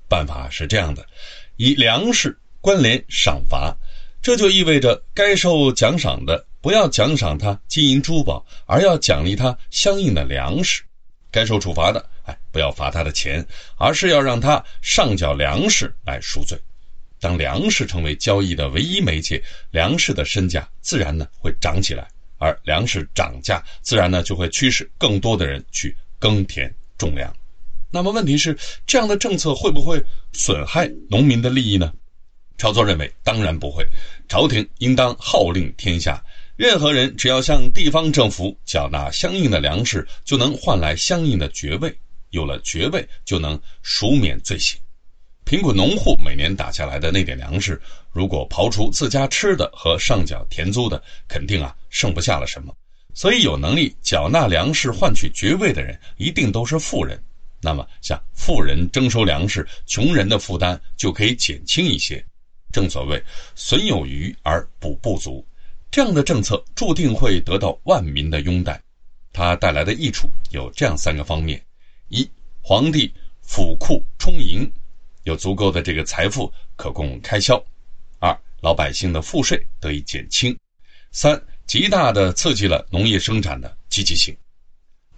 [0.08, 1.06] 办法是这样的。
[1.58, 3.76] 以粮食关联赏罚，
[4.22, 6.46] 这就意味着该受奖赏的。
[6.60, 10.82] 不要奖赏他金银珠宝，而要奖励他相应的粮食；
[11.32, 13.44] 该受处罚的，哎，不要罚他的钱，
[13.76, 16.56] 而是要让他上缴粮食来赎罪。
[17.18, 19.42] 当粮食成为交易的唯一媒介，
[19.72, 22.06] 粮食的身价自然呢会涨起来，
[22.38, 27.34] 而粮食涨价，自然呢就会驱使更多的人去耕田种粮。
[27.90, 31.92] 那么问题是，这样的政策会不会损害农民的利益呢？
[32.58, 33.86] 晁错认为，当然不会。
[34.28, 36.22] 朝廷应当号令天下。
[36.56, 41.96] 任何人只要向地方政府缴纳相应的粮食，就能换来相应的爵位。
[42.30, 44.78] 有了爵位，就能赎免罪行。
[45.44, 47.80] 贫苦农户每年打下来的那点粮食，
[48.12, 52.74] 如果刨除自家吃的和上缴田租的，肯定啊剩不下了什么。
[53.14, 57.18] 所以，有能力缴纳粮食换取爵位的人，一定都是富人。
[57.60, 62.24] 那么，向富人征收粮食，穷人的负担就可以减轻一些。
[62.72, 63.22] 正所谓
[63.56, 65.44] “损有余而补不足”。
[65.90, 68.80] 这样的政策注定会得到万民的拥戴，
[69.32, 71.60] 它带来的益处有这样三个方面：
[72.08, 72.30] 一、
[72.60, 74.70] 皇帝府库充盈，
[75.24, 77.56] 有足够的这个财富可供开销；
[78.20, 80.54] 二、老百姓的赋税得以减轻；
[81.10, 84.36] 三、极大的刺激了农业生产的积极性。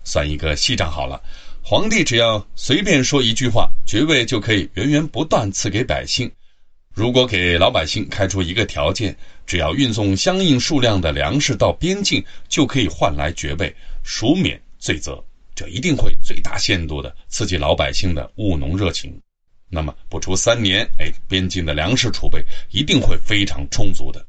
[0.05, 1.21] 算一个细账好了，
[1.63, 6.31] 皇帝只要随便说一句话，爵位就可以源源不断赐给百姓。
[6.93, 15.23] 如果给老百姓开出一个条件，只要运送相应数量的粮食到边境，就可以换来爵位，赎免罪责。
[15.55, 19.17] 这一定会最大限度的刺激老百姓的务农热情。
[19.69, 24.27] 那么不出三年，哎，边境的粮食储备一定会非常充足的。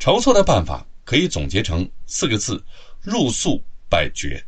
[0.00, 2.60] 筹措的办法可以总结成四个字：
[3.02, 4.42] 入粟拜爵。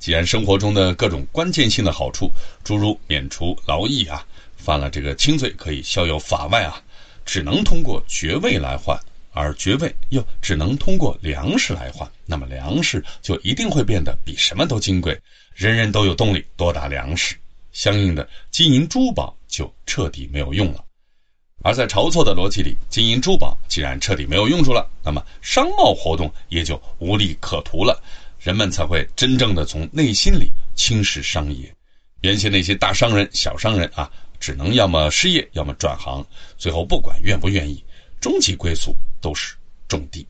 [0.00, 2.28] 既然生活中的各种关键性的好处，
[2.64, 4.26] 诸如免除劳役啊。
[4.56, 6.82] 犯了这个轻罪可以逍遥法外啊，
[7.24, 8.98] 只能通过爵位来换，
[9.32, 15.18] 而爵位又只能通过粮食来换，那么粮食就一定会变得比什么都金贵，
[15.54, 17.36] 人人都有动力多打粮食，
[17.72, 20.84] 相应的金银珠宝就彻底没有用了。
[21.62, 28.02] 而在晁错的逻辑里，金银珠宝既然彻底没有用处了，那么商贸活动也就无利可图了，
[28.40, 31.72] 人们才会真正的从内心里轻视商业。
[32.22, 34.10] 原先那些大商人、小商人啊。
[34.40, 36.26] 只能要么失业，要么转行，
[36.56, 37.84] 最后不管愿不愿意，
[38.22, 39.54] 终极归宿都是
[39.86, 40.26] 种地。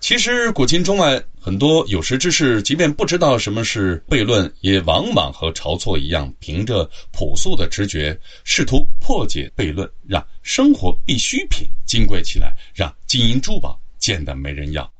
[0.00, 14.92] 其实古今中外很多有识之士，即便不知道什么是悖论，也往往和晁错一样，凭着朴素的直觉，试图破解悖论，让生活必需品金贵起来，让金银珠宝贱得没人要。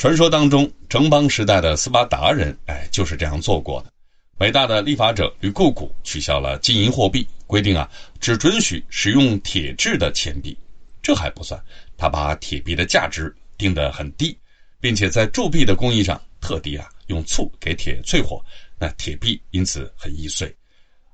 [0.00, 3.92] 传说当中，城邦时代的斯巴达人，哎，就是这样做过的。
[4.38, 7.86] 伟大的立法者吕库古取消了金银货币，规定啊，
[8.18, 10.56] 只准许使用铁制的钱币。
[11.02, 11.62] 这还不算，
[11.98, 14.34] 他把铁币的价值定得很低，
[14.80, 18.42] 并且在铸币的工艺上特地啊用醋给铁淬火，
[18.78, 20.50] 那铁币因此很易碎。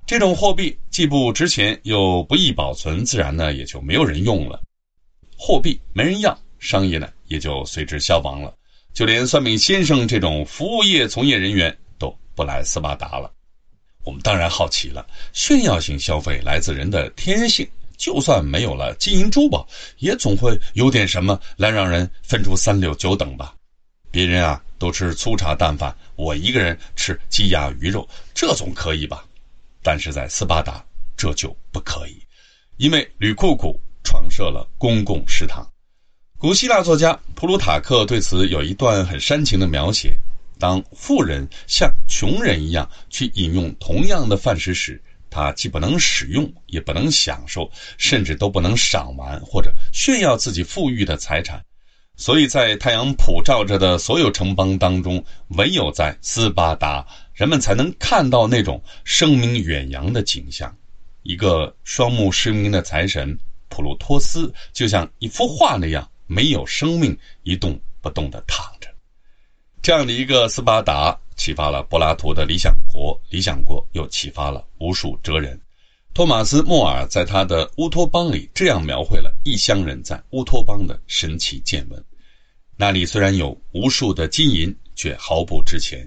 [0.06, 4.62] 这种货币既不值钱又不易保存，自然呢也就没有人用了。
[5.36, 8.54] 货币没人要，商业呢也就随之消亡了。
[8.96, 12.08] 就连算命先生这种服务业从业人员都。
[12.34, 13.30] 不来斯巴达了，
[14.04, 15.06] 我们当然好奇了。
[15.34, 17.68] 炫耀性消费来自人的天性，
[17.98, 19.68] 就算没有了金银珠宝，
[19.98, 23.54] 也总会有点什么来让人分出三六九等吧。
[24.10, 29.22] 别人啊都吃粗茶淡饭，我一个人吃鸡鸭鱼肉，这总可以吧？
[29.82, 30.82] 但是在斯巴达
[31.18, 32.18] 这就不可以，
[32.78, 35.70] 因为吕库古创设了公共食堂。
[36.38, 40.14] 古希腊作家普鲁塔克对此有一段很煽情的描写。
[40.58, 51.58] 当富人像穷人一样去饮用同样的饭食时，他既不能使用，也不能享受，甚至都不能赏玩或者炫耀自己富裕的财产。
[52.16, 55.24] 所以在太阳普照着的所有城邦当中，
[55.56, 60.74] 唯有在斯巴达，人们才能看到那种声名远扬的景象。
[61.22, 63.38] 一个双目失明的财神
[63.70, 68.88] 普鲁托斯，就像一幅画那样，没有生命，一动不动地躺着。
[69.82, 75.60] 这样的一个斯巴达，启发了柏拉图的《理想国》，理想国又启发了无数哲人。
[76.12, 82.02] 托马斯·莫尔在他的《乌托邦》里这样描绘了异乡人在乌托邦的神奇见闻：
[82.76, 86.00] 那里虽然有无数的金银，却毫不值钱；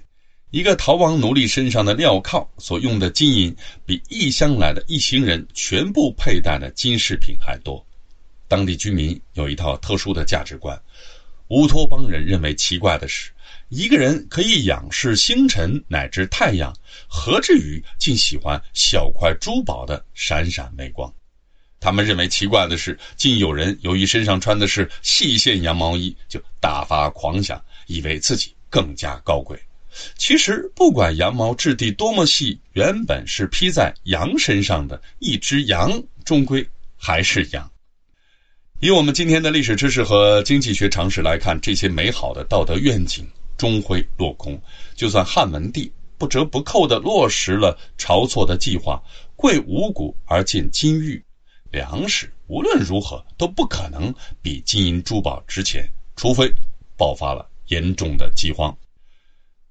[0.49, 3.55] 一个逃亡奴隶身上的镣铐所用的金银，
[3.85, 7.85] 比异乡来的一行人全部佩戴的金饰品还多。
[8.49, 10.77] 当地居民有一套特殊的价值观。
[11.47, 13.31] 乌托邦人认为奇怪的是，
[13.69, 16.75] 一个人可以仰视星辰乃至太阳，
[17.07, 21.11] 何至于竟喜欢小块珠宝的闪闪微光？
[21.79, 29.57] 他们认为奇怪的是，竟有人由于身上穿的是细线羊毛衣，就大发狂想，以为自己更加高贵。
[30.17, 35.91] 其实，不管羊毛质地多么细，原本是披在羊身上的一只羊，
[36.23, 37.71] 终归还是羊。
[38.81, 43.27] 以我们今天的历史知识和经济学常识来看，这些美好的道德愿景
[43.57, 44.57] 终会落空。
[44.95, 49.03] 就算汉文帝不折不扣地落实了晁错的计划，
[49.35, 51.21] 贵五谷而进金玉，
[51.71, 56.49] 粮食无论如何都不可能比金银珠宝值钱，除非
[56.95, 58.73] 爆发了严重的饥荒。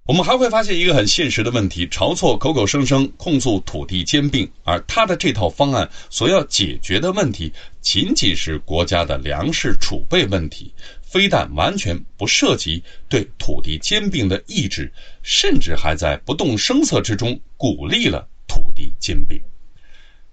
[0.08, 7.52] 我们还会发现一个很现实的问题：晁错口口声声控诉土地兼并，而他的这套方案所要解决的问题，
[7.82, 14.90] 仅仅是国家的粮食储备问题，非但完全不涉及对土地兼并的意志，
[15.22, 19.38] 甚至还在不动声色之中鼓励了土地兼并。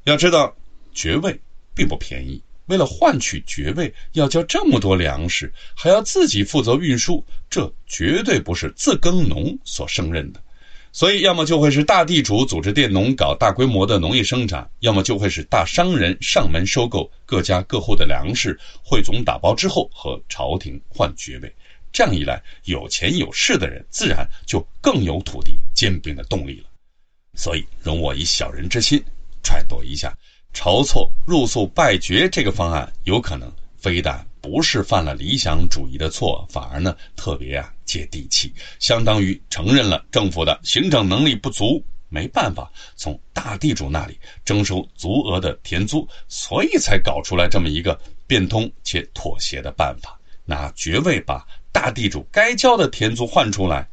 [0.06, 0.56] 要知道，
[0.94, 1.38] 爵位
[1.76, 2.42] 并不便宜。
[2.66, 10.42] 为了换取爵位，要交这么多粮食，还要自己负责运输，这绝对不是自耕农所胜任的。
[10.92, 21.54] 所以，要么就会是大地主组织佃农搞大规模的农业生产，要么就会是大商人上门收购各家各户的粮食，汇总打包之后和朝廷换爵位。
[21.92, 26.70] 这样一来，有钱有势的人自然就更有土地兼并的动力了。
[27.36, 29.04] 所以，容我以小人之心
[29.44, 30.18] 揣度一下。
[30.56, 53.88] 晁错入宿拜爵这个方案，有可能非但不是犯了理想主义的错，反而呢特别啊接地气，相当于承认了政府的行政能力不足，没办法从大地主那里征收足额的田租，所以才搞出来这么一个变通且妥协的办法，拿爵位把大地主该交的田租换出来。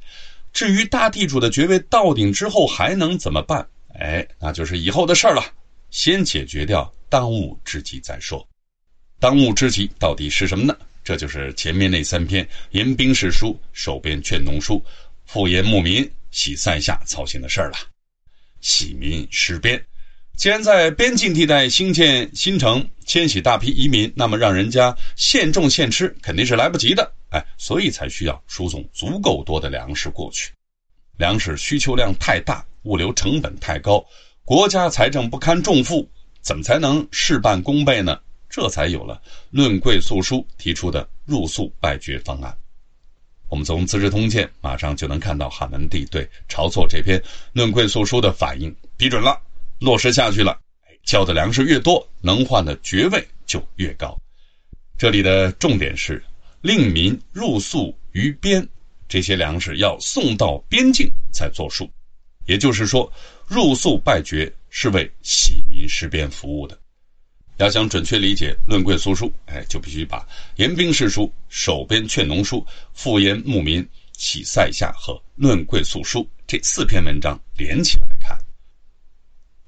[0.53, 3.67] 至于大地主的爵位到顶之后还能怎么办？
[3.99, 5.43] 哎，那就是以后的事儿了。
[5.93, 8.45] 先解决掉当务之急再说。
[9.21, 10.77] 当务之急到底是什么呢？
[11.05, 14.83] 这就是前面那三篇严兵事书、守边劝农书、
[15.27, 17.77] 复言牧民、喜塞下操心的事儿了。
[18.63, 19.85] 喜民失边，
[20.37, 27.13] 既然在边境地带兴建新城、迁徙大批移民，那么让人家现种现吃肯定是来不及的。
[27.31, 30.53] 哎，所以才需要输送足够多的粮食过去。
[31.19, 34.03] 粮食需求量太大，物流成本太高。
[34.45, 38.19] 国家财政不堪重负，怎么才能事半功倍呢？
[38.51, 39.15] 这才有了
[39.53, 42.53] 《论贵诉书》提出的入宿拜爵方案。
[43.49, 47.17] 我们从《资治通鉴》马上就能看到汉文帝对晁错这篇
[47.53, 49.41] 《论贵诉书》的反应，批准了，
[49.79, 50.59] 落实下去了。
[51.05, 54.21] 交的粮食越多，能换的爵位就越高。
[54.99, 56.23] 这里的重点是
[56.63, 58.69] 令民入宿于边，
[59.09, 61.89] 这些粮食要送到边境才作数。
[62.47, 63.11] 也就是说。
[63.53, 66.79] 入宿拜爵是为洗民事边服务的。
[67.59, 70.27] 要想准确理解《论贵诉书》，哎，就必须把
[70.57, 73.87] 严兵事书、守边劝农书、复言牧民、
[74.17, 78.39] 洗塞下和《论贵诉书》这四篇文章连起来看。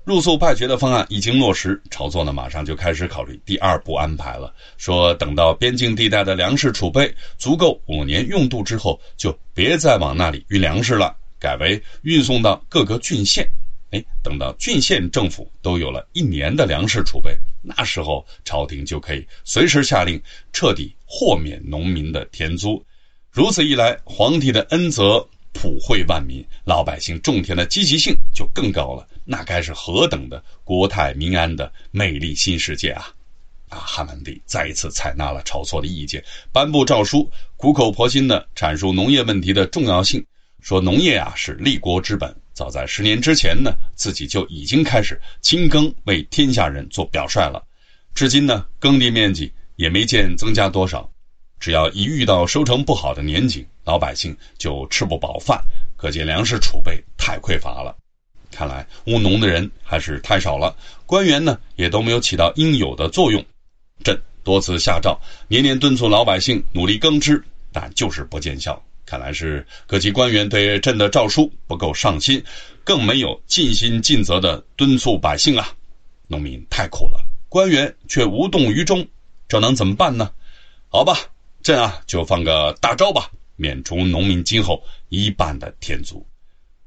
[0.02, 13.46] 入宿拜爵的方案已经落实，晁错呢马上就开始考虑第二步安排了，说等到边境地带的粮食储备足够五年用度之后，就别再往那里运粮食了，改为运送到各个郡县。
[13.94, 20.20] 哎，等到郡县政府都有了一年的粮食储备，那时候朝廷就可以随时下令
[20.52, 22.84] 彻底豁免农民的田租。
[23.30, 29.06] 如此一来，皇帝的恩泽普惠万民，老百姓种田的积极性就更高了。
[29.24, 33.14] 那该是何等的国泰民安的美丽新世界啊！
[33.68, 40.24] 啊，汉文帝再一次采纳了晁错的意见，颁布诏书，苦口婆心地阐述农业问题的重要性，
[40.60, 42.34] 说农业啊是立国之本。
[42.54, 47.60] 早在十年之前呢，自己就已经开始亲耕，为天下人做表率了。
[48.14, 51.10] 至今呢，耕地面积也没见增加多少。
[51.58, 55.60] 只要一遇到收成不好的年景，老百姓就吃不饱饭，
[55.96, 57.96] 可见粮食储备太匮乏了。
[58.52, 60.76] 看来务农的人还是太少了，
[61.06, 63.44] 官员呢也都没有起到应有的作用。
[64.04, 67.42] 朕多次下诏，年年敦促老百姓努力耕织，
[67.72, 68.80] 但就是不见效。
[69.06, 72.42] 看来是各级官员对朕的诏书不够上心，
[72.82, 75.74] 更没有尽心尽责的敦促百姓啊！
[76.26, 79.06] 农民太苦了，官员却无动于衷，
[79.46, 80.30] 这能怎么办呢？
[80.88, 81.18] 好吧，
[81.62, 86.24] 朕啊就放个大招吧，免除农民今后一半的田租。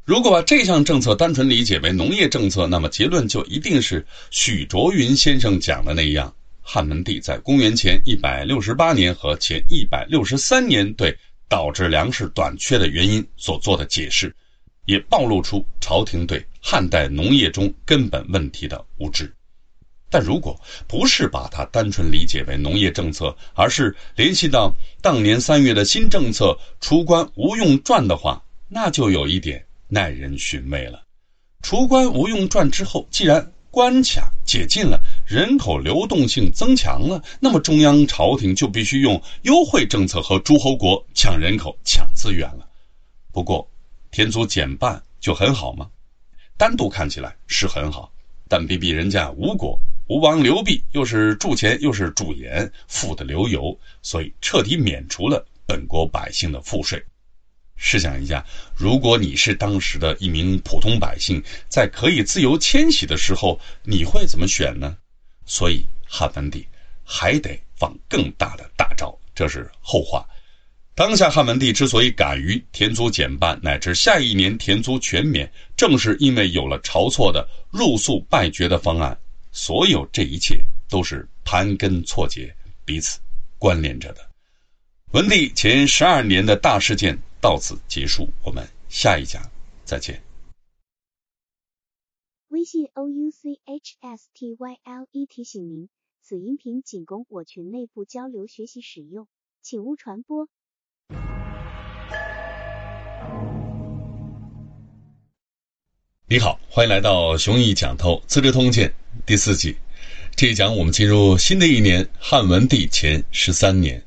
[0.03, 11.15] 如果把这项政策单纯理解为农业政策，那么结论就一定是许卓云先生讲的那样：汉文帝在公元前一百六十八年和前一百六十三年对
[11.49, 14.35] 导致粮食短缺的原因所做的解释，
[14.85, 19.33] 也暴露出朝廷对汉代农业中根本问题的无知。
[20.09, 29.63] 但如果不是把它单纯理解为农业政策，而是联系到当年三月的新政策“除官无用传”的话，那就有一点。
[29.89, 31.01] 耐人寻味了。
[31.61, 42.67] 除官无用传之后，既然关卡解禁了，人口流动性增强了，那么中央朝廷就必须用优惠政策和诸侯国抢人口、抢资源了。
[43.31, 43.69] 不过，
[44.09, 45.87] 田租减半就很好吗？
[46.57, 48.11] 单独看起来是很好，
[48.49, 56.99] 但比比人家吴国，吴王刘濞又是铸钱又是铸盐，富得流油，所以彻底免除了本国百姓的赋税。
[57.77, 58.43] 试想一下，
[58.75, 64.97] 如果你是当时的一名普通百姓，在可以自由迁徙的时候，你会怎么选呢？
[65.45, 66.67] 所以汉文帝
[67.03, 70.25] 还得放更大的大招，这是后话。
[70.95, 79.15] 当下汉文帝之所以敢于田租减半，乃至下一年田租全免，正是因为有了晁错的入粟败爵的方案。
[79.51, 80.59] 所有这一切
[80.89, 82.51] 都是盘根错节、
[82.83, 83.19] 彼此
[83.59, 84.21] 关联着的。
[85.11, 87.17] 文帝前十二年的大事件。
[87.39, 89.43] 到此结束，我们下一讲
[89.85, 90.23] 再见。
[92.47, 95.87] 微信 o u c h s t y l e 提醒您，
[96.19, 99.27] 此音频仅供我群内部交流学习使用，
[99.61, 100.47] 请勿传播。
[106.27, 108.89] 你好，欢迎来到熊毅讲透《资治通鉴》
[109.27, 109.77] 第四季。
[110.35, 114.03] 这一讲我们进入新的一年汉文帝前十三年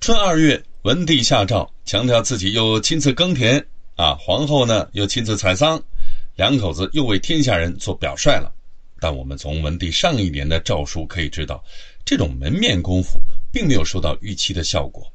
[0.00, 0.64] 春二月。
[0.86, 3.58] 文帝下诏，强调自己又亲自耕田
[3.96, 5.82] 啊，皇后呢又亲自采桑，
[6.36, 8.54] 两口子又为天下人做表率了。
[9.00, 11.60] 但我们从文帝上一年的诏书可以知道，
[12.04, 13.20] 这种门面功夫
[13.50, 15.12] 并没有收到预期的效果。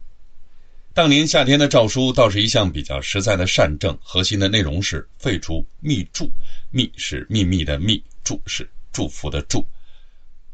[0.93, 6.29] 当年夏天的诏书倒是一项比较实在的善政，核心的内容是废除密祝，
[6.69, 9.59] 密是秘密的密，祝是祝福的祝。《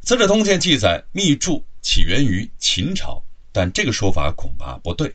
[0.02, 3.20] 资治通鉴》记载，密祝起源于秦朝。
[3.58, 5.12] 但这个说法恐怕不对，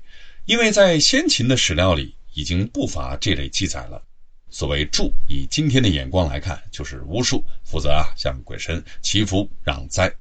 [0.47, 4.03] 因为在先秦的史料里已经不乏这类记载了。
[4.51, 10.13] 所谓祝，以今天的眼光来看，就是巫术，负责啊向鬼神祈福攘灾，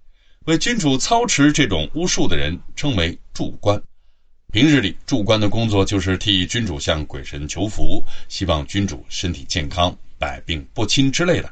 [0.45, 3.81] 为君主操持这种巫术的人称为祝官。
[4.51, 11.51] 平日里，祝官的工作就是替君主向鬼神求福，希望君主身体健康、百病不侵之类的。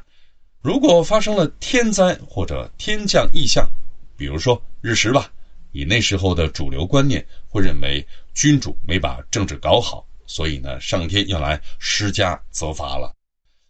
[0.62, 3.68] 如果发生了天灾或者天降异象，
[4.16, 5.28] 比如说日食吧。
[5.72, 13.14] 以那时候的主流观念，会认为君主没把政治搞好，所以呢，上天要来施加责罚了。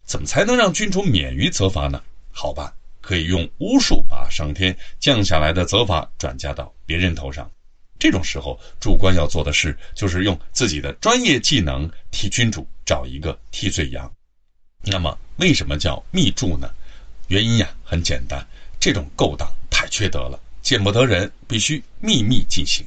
[0.03, 2.01] 怎么才能让君主免于责罚呢？
[2.31, 7.49] 好吧，可以用巫术把上天降下来的责罚转嫁到别人头上。
[7.99, 14.11] 这种时候，主官要做的事就是用自己的专业技能替君主找一个替罪羊。
[14.81, 16.67] 那么，为什么叫密祝呢？
[17.27, 18.45] 原因呀，很简单，
[18.79, 20.39] 这种勾当太缺德了。
[20.61, 22.85] 见不得人，必须秘密进行。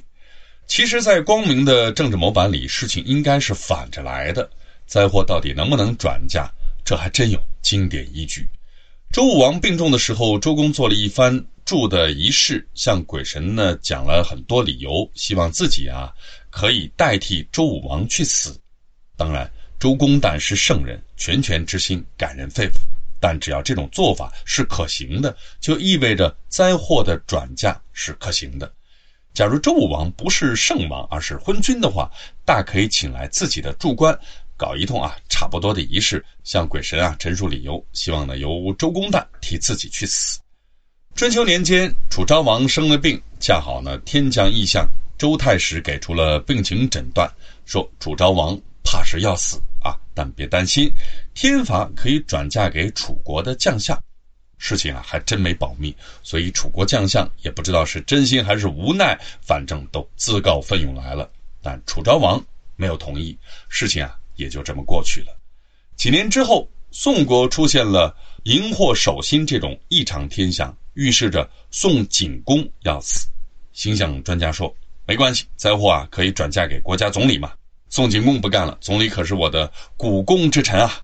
[0.66, 4.48] 其实，在光明的政治模板里，事情应该是反着来的。
[4.86, 6.50] 灾祸到底能不能转嫁，
[6.84, 8.48] 这还真有经典依据。
[9.12, 16.12] 周武王病重的时候，周公做了一番祝的仪式，向鬼神呢讲了很多理由，希望自己啊
[16.50, 18.58] 可以代替周武王去死。
[19.16, 22.93] 当然，周公旦是圣人，拳拳之心感人肺腑。
[23.24, 28.70] 但只要这种做法是可行的，就意味着灾祸的转嫁是可行的。
[29.32, 32.10] 假如周武王不是圣王，而是昏君的话，
[32.44, 34.14] 大可以请来自己的助官，
[34.58, 40.38] 搞一通啊差不多的仪式，向鬼神啊陈述理由，希望呢由周公旦替自己去死。
[41.14, 47.26] 春秋年间，楚昭王生了病，恰好呢天降异象，周太史给出了病情诊断，
[47.64, 49.58] 说楚昭王怕是要死。
[50.14, 50.90] 但别担心，
[51.34, 54.00] 天罚可以转嫁给楚国的将相。
[54.56, 61.28] 事情啊，还真没保密，所以楚国将相也不知道是真心还是无奈，反正都自告奋勇来了。
[61.60, 62.42] 但楚昭王
[62.76, 63.36] 没有同意，
[63.68, 65.36] 事情啊也就这么过去了。
[65.96, 73.28] 几年之后，宋国出现了荧惑守心这种异常天象，预示着宋景公要死。
[73.72, 77.52] 星象专家说，没关系，灾祸啊可以转嫁给国家总理嘛。
[77.94, 80.98] 宋景公不干了，总理可是我的股肱之臣啊！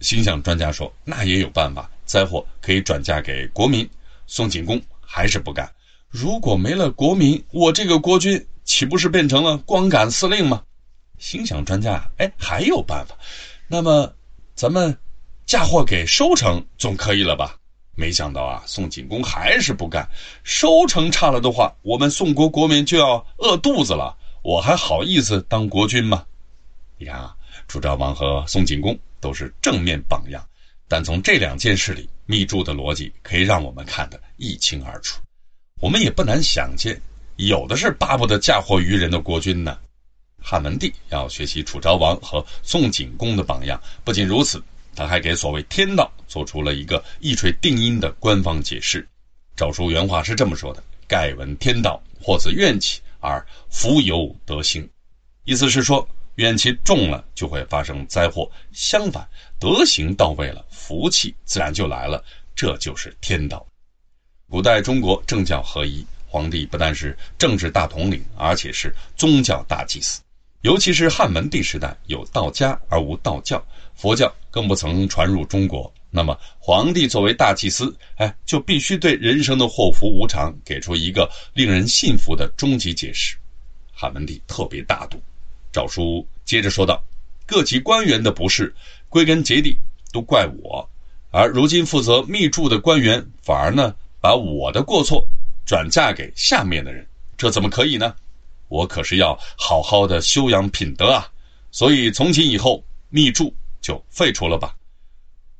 [0.00, 3.88] 心想专家说，那也有办法，灾祸可以转嫁给国民。
[4.26, 5.66] 宋景公还是不干。
[6.10, 10.62] 如果没了国民，我这个国君岂不是变成了光杆司令吗？
[11.18, 13.16] 心想专家，哎，还有办法。
[13.66, 14.12] 那么，
[14.54, 14.94] 咱们
[15.46, 17.56] 嫁祸给收成总可以了吧？
[17.96, 20.06] 没想到啊，宋景公还是不干。
[20.42, 26.22] 收成差了的话，我们宋国国民就要饿肚子了，我还好意思当国君吗？
[27.04, 27.36] 你看啊，
[27.68, 30.42] 楚昭王和宋景公都是正面榜样，
[30.88, 35.20] 但从这两件事里，密注的逻辑可以让我们看得一清二楚。
[35.82, 36.98] 我们也不难想见，
[37.36, 39.78] 有的是巴不得嫁祸于人的国君呢。
[40.40, 44.62] 汉文帝要学习楚昭王和宋景公的榜样，不仅如此。
[44.96, 49.06] 他还给所谓天道做出了一个一锤定音的官方解释。
[49.56, 54.88] 诏书原话是这么说的：“盖闻天道，或自怨气而福有德行。”
[55.44, 59.28] 意思是说，怨气重了就会发生灾祸；相反，
[59.58, 62.22] 德行到位了，福气自然就来了。
[62.56, 63.66] 这就是天道。
[64.48, 70.20] 古代中国政教合一，皇帝不但是政治大统领，而且是宗教大祭司。
[70.62, 73.64] 尤其是汉文帝时代，有道家而无道教。
[73.94, 83.36] 佛教更不曾传入中国，那么皇帝作为大祭司，哎，就必须对人生的祸福无常给出一个令人信服的终极解释。
[83.92, 85.22] 汉文帝特别大度，
[85.74, 87.02] 诏书接着说道
[87.44, 88.72] ：“各级官员的不是，
[89.08, 89.76] 归根结底
[90.12, 90.88] 都怪我，
[91.32, 95.28] 而如今负责密注的官员反而呢，把我的过错
[95.66, 97.04] 转嫁给下面的人，
[97.36, 98.14] 这怎么可以呢？
[98.68, 101.28] 我可是要好好的修养品德啊！
[101.72, 103.52] 所以从今以后，密注。”
[103.84, 104.74] 就废除了吧。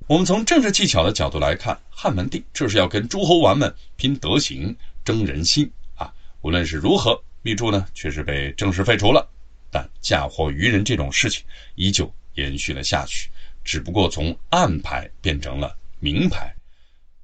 [0.06, 6.10] 我们从政治技巧的角度来看，汉文帝这是要跟诸侯王们拼德行、争人心啊。
[6.40, 9.28] 无论是如何，密注呢却是被正式废除了，
[9.74, 11.42] 但嫁祸于人这种事情
[11.74, 13.28] 依旧延续了下去，
[13.64, 16.54] 只不过从暗牌变成了明牌。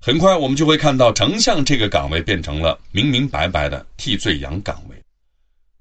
[0.00, 4.96] 很快，我们就会看到丞相这个岗位变成了明明白白的替罪羊岗位。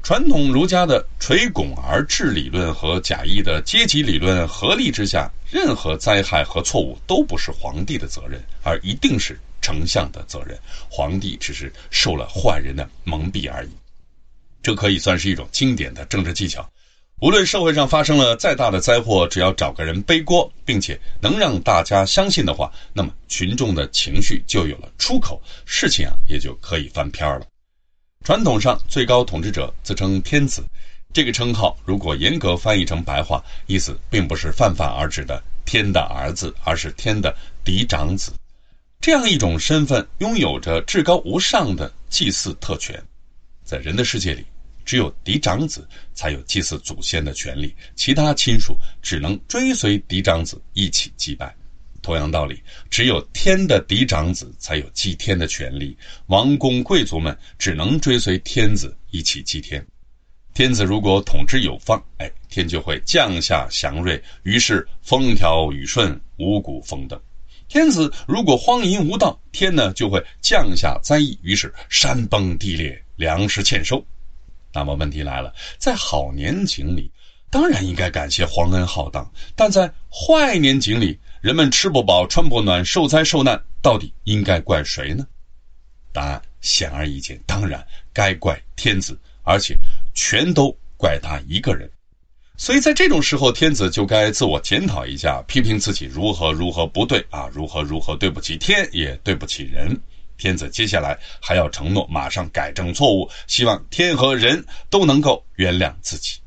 [0.04, 10.56] 传统儒家的垂拱而治理论和贾谊的阶级理论合力之下，任何灾害和错误都不是皇帝的责任，而一定是丞相的责任。
[10.88, 13.70] 皇帝只是受了坏人的蒙蔽而已。
[14.62, 16.70] 这可以算是一种经典的政治技巧。
[17.22, 27.46] 无论社会上发生了再大的灾祸，只要找个人背锅，并且能让大家相信的话，那么群众的情绪就有了出口，事情啊也就可以翻篇了。
[28.24, 30.64] 传统上，最高统治者自称天子，
[31.14, 37.36] 这个称号如果严格翻译成白话，意思并不是泛泛而指的天的儿子，而是天的
[37.66, 38.32] 嫡长子。
[39.02, 43.02] 这样一种身份，拥有着至高无上的祭祀特权。
[43.70, 44.44] 在人的世界里，
[44.84, 51.56] 只有嫡长子才有祭祀祖先的权利，其他亲属只能追随嫡长子一起祭拜。
[52.02, 52.60] 同样道理，
[52.90, 55.96] 只有天的嫡长子才有祭天的权利，
[56.26, 59.86] 王公贵族们只能追随天子一起祭天。
[60.56, 67.20] 天子如果统治有方，哎，天就会降下祥瑞，于是风调雨顺，五谷丰登；
[67.68, 74.04] 天子如果荒淫无道，天呢就会降下灾异，于是山崩地裂，粮食欠收。
[74.74, 77.12] 那么问题来了，在好年景里，
[77.50, 85.28] 当然应该感谢皇恩浩荡，但在坏年景里，人们吃不饱穿不暖受灾受难，到底应该怪谁呢？
[86.14, 89.76] 答案显而易见，当然该怪天子，而且
[90.14, 91.92] 全都怪他一个人。
[92.56, 100.00] 所以在这种时候，天子就该自我检讨一下，批评自己如何如何不对啊，如何如何对不起天，也对不起人。
[100.40, 106.40] 天子接下来还要承诺马上改正错误，希望天和人都能够原谅自己，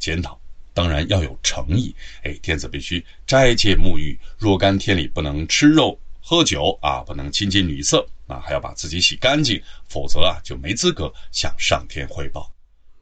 [0.00, 0.36] 检讨。
[0.72, 12.50] 当然要有诚意，哎，天子必须斋戒沐浴，若干天里不能吃肉喝酒啊，不能亲近女色啊，还要把自己洗干净，否则啊就没资格向上天汇报。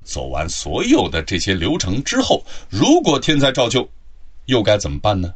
[0.04, 3.88] 走完所有的这些流程之后，如果天灾照旧，
[4.46, 5.32] 又该怎么办呢？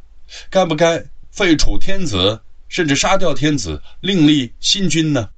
[0.49, 5.29] 该不该废除天子，甚至杀掉天子，另立新君呢？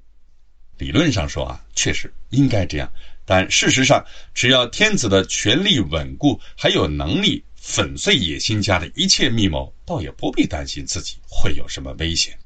[0.78, 2.92] 理论上说啊，确实应该这样。
[3.26, 4.04] 但事实上，
[4.34, 12.38] 只要天子的权力稳固，还有能力粉碎野心家的一切密谋，倒也不必担心自己会有什么危险。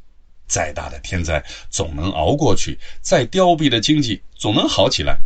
[0.45, 5.17] 再大的天灾总能熬过去，再凋敝的经济总能好起来。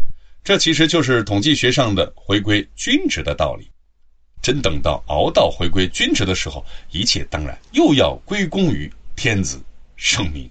[0.44, 3.68] 这其实就是统计学上的回归均值的道理。
[4.42, 9.62] 真等到熬到回归均值的时候，一切当然又要归功于天子
[9.98, 10.50] 圣明。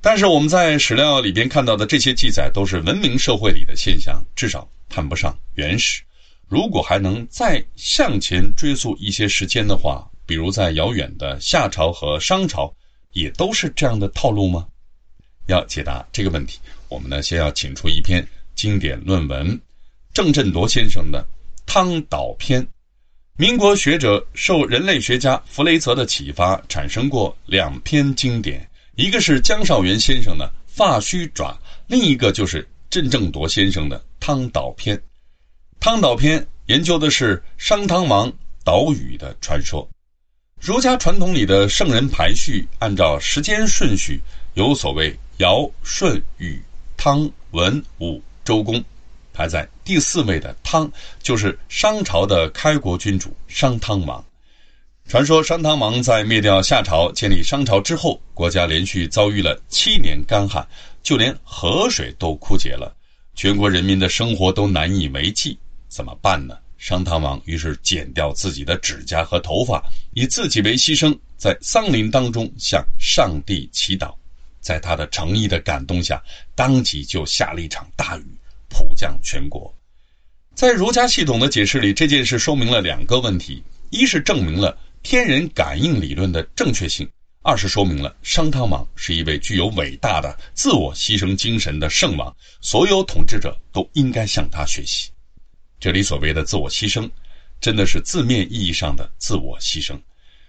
[0.00, 6.02] 但是我们在史料里边看到的这些记载都是文明社会里的现象，至少谈不上原始。
[6.48, 12.74] 如果还能再向前追溯一些时间的话，比如在遥远的夏朝和商朝，
[13.12, 14.66] 也都是这样的套路吗？
[15.46, 19.60] 要解答这个问题，我们呢先要请出一篇经典论文，
[20.12, 21.20] 郑振铎先生的
[21.64, 22.60] 《汤岛篇》。
[23.42, 28.64] 民国学者受人类学家弗雷泽的启发，产生过两篇经典，
[28.94, 31.50] 一个是江少元先生的《发须爪》，
[31.88, 34.96] 另一个就是郑正铎先生的《汤岛篇》。
[35.80, 38.32] 《汤岛篇》研究的是商汤王
[38.62, 39.88] 岛屿的传说。
[40.60, 44.20] 儒家传统里的圣人排序，按照时间顺序，
[44.54, 46.62] 有所谓尧、舜、禹、
[46.96, 48.80] 汤、文、武、周公。
[49.32, 50.90] 排在第四位的汤，
[51.22, 54.24] 就是商朝的开国君主商汤王。
[55.08, 60.66] 传说商汤王在灭掉夏朝、建立商朝之后，国家连续遭遇了七年干旱，
[61.02, 62.94] 就连河水都枯竭了，
[63.34, 65.58] 全国人民的生活都难以为继。
[65.88, 66.56] 怎么办呢？
[66.78, 69.82] 商汤王于是剪掉自己的指甲和头发，
[70.14, 74.12] 以自己为牺牲，在桑林当中向上帝祈祷。
[74.60, 76.22] 在他的诚意的感动下，
[76.54, 78.24] 当即就下了一场大雨。
[78.72, 79.72] 普降全国，
[80.54, 87.06] 在儒家系统的解释里，这件事说明了两个问题：一是证明了天人感应理论的正确性；
[87.42, 95.10] 二是说明了商汤王是一位具有伟大的自我牺牲精神的圣王，所有统治者都应该向他学习。
[95.78, 97.10] 这里所谓的自我牺牲，
[97.60, 100.00] 真的是字面意义上的自我牺牲。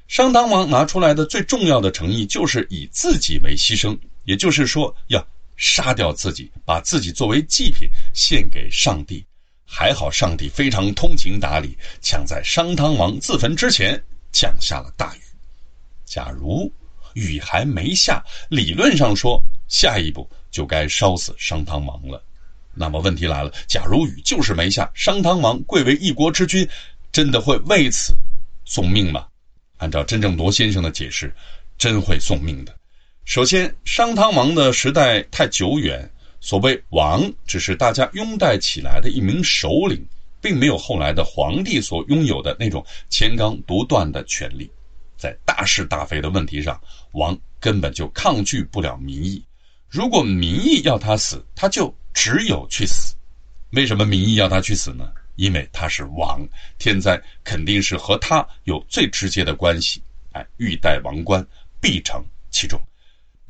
[0.07, 5.28] 商汤王拿出来的最重要的诚意，就是以自己为牺牲，也就是说要。
[5.56, 9.26] 杀掉自己，把自己作为祭品献给上帝。
[9.66, 13.99] 还好上帝非常通情达理，抢在商汤王自焚之前
[14.32, 15.20] 降下了大雨。
[16.06, 16.72] 假如
[17.14, 22.24] 雨还没下，理论上说下一步就该烧死商汤王了。
[22.76, 26.68] 那么问题来了：假如雨就是没下，商汤王贵为一国之君，
[27.12, 28.16] 真的会为此
[28.66, 29.26] 送命吗？
[29.78, 31.36] 按照真正罗先生的解释，
[31.78, 32.76] 真会送命的。
[33.26, 36.07] 首先，商汤王的时代太久远，
[36.41, 40.05] 所谓王只是大家拥戴起来的一名首领，
[40.41, 44.69] 并没有后来的皇帝所拥有的那种乾纲独断的权利。
[45.17, 46.80] 在大是大非的问题上，
[47.13, 49.41] 王根本就抗拒不了民意。
[49.89, 53.15] 如果民意要他死，他就只有去死。
[53.71, 55.09] 为什么民意要他去死呢？
[55.38, 56.45] 因为他是王，
[56.78, 60.03] 天灾肯定是和他有最直接的关系。
[60.34, 61.43] 哎，欲戴王冠，
[61.80, 62.21] 必承
[62.51, 62.80] 其重。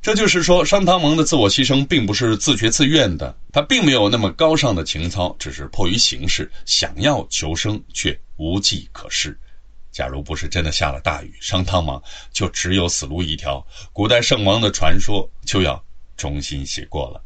[0.03, 9.39] 这就是说，商汤王的自我牺牲并不是自觉自愿的，他并没有那么高尚的情操，只是迫于形势，想要求生却无计可施。
[9.93, 15.81] 假如不是真的下了大雨，商汤王就只有死路一条，古代圣王的传说就要
[16.17, 17.23] 重新写过了。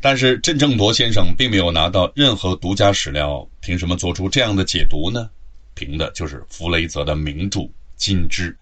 [0.00, 5.28] 但是郑正铎先生并没有拿到任何独家史料，凭什么做出这样的解读呢？
[5.74, 7.60] 凭的就是弗雷泽的名著
[7.96, 8.52] 《金枝》。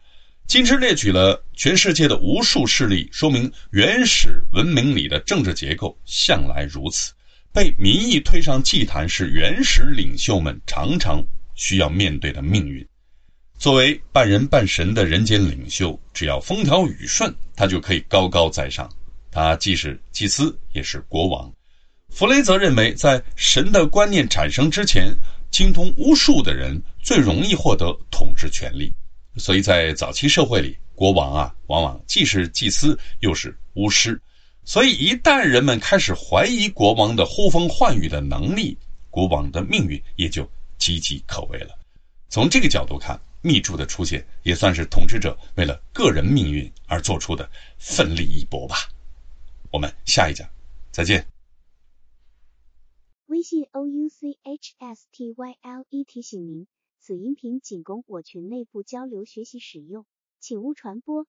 [0.50, 7.12] 金枝列举了全世界的无数事例，说明原始文明里的政治结构向来如此。
[7.52, 11.24] 被民意推上祭坛是原始领袖们常常
[11.54, 12.84] 需要面对的命运。
[13.58, 18.90] 作为半人半神的人间领袖，只要风调雨顺，他就可以高高在上。
[19.30, 21.48] 他既是祭司，也是国王。
[22.08, 25.14] 弗雷泽认为，在神的观念产生之前，
[25.48, 28.92] 精通巫术的人最容易获得统治权力。
[29.36, 34.20] 所以在早期社会里，国王啊，往往既是祭司，又是巫师。
[34.64, 38.76] 所以一旦人们开始怀疑国王的呼风唤雨的能力，
[39.08, 40.44] 国王的命运也就
[40.78, 41.78] 岌岌可危了。
[42.28, 48.76] 从这个角度看，密著的出现也算是统治者为了个人命运而做出的奋力一搏吧。
[49.72, 50.48] 我们下一讲
[50.90, 51.26] 再见。
[53.26, 56.66] 微信 o u c h s t y l e 提醒您。
[57.10, 60.06] 此音频仅供我群内部交流学习使用，
[60.38, 61.26] 请勿传播。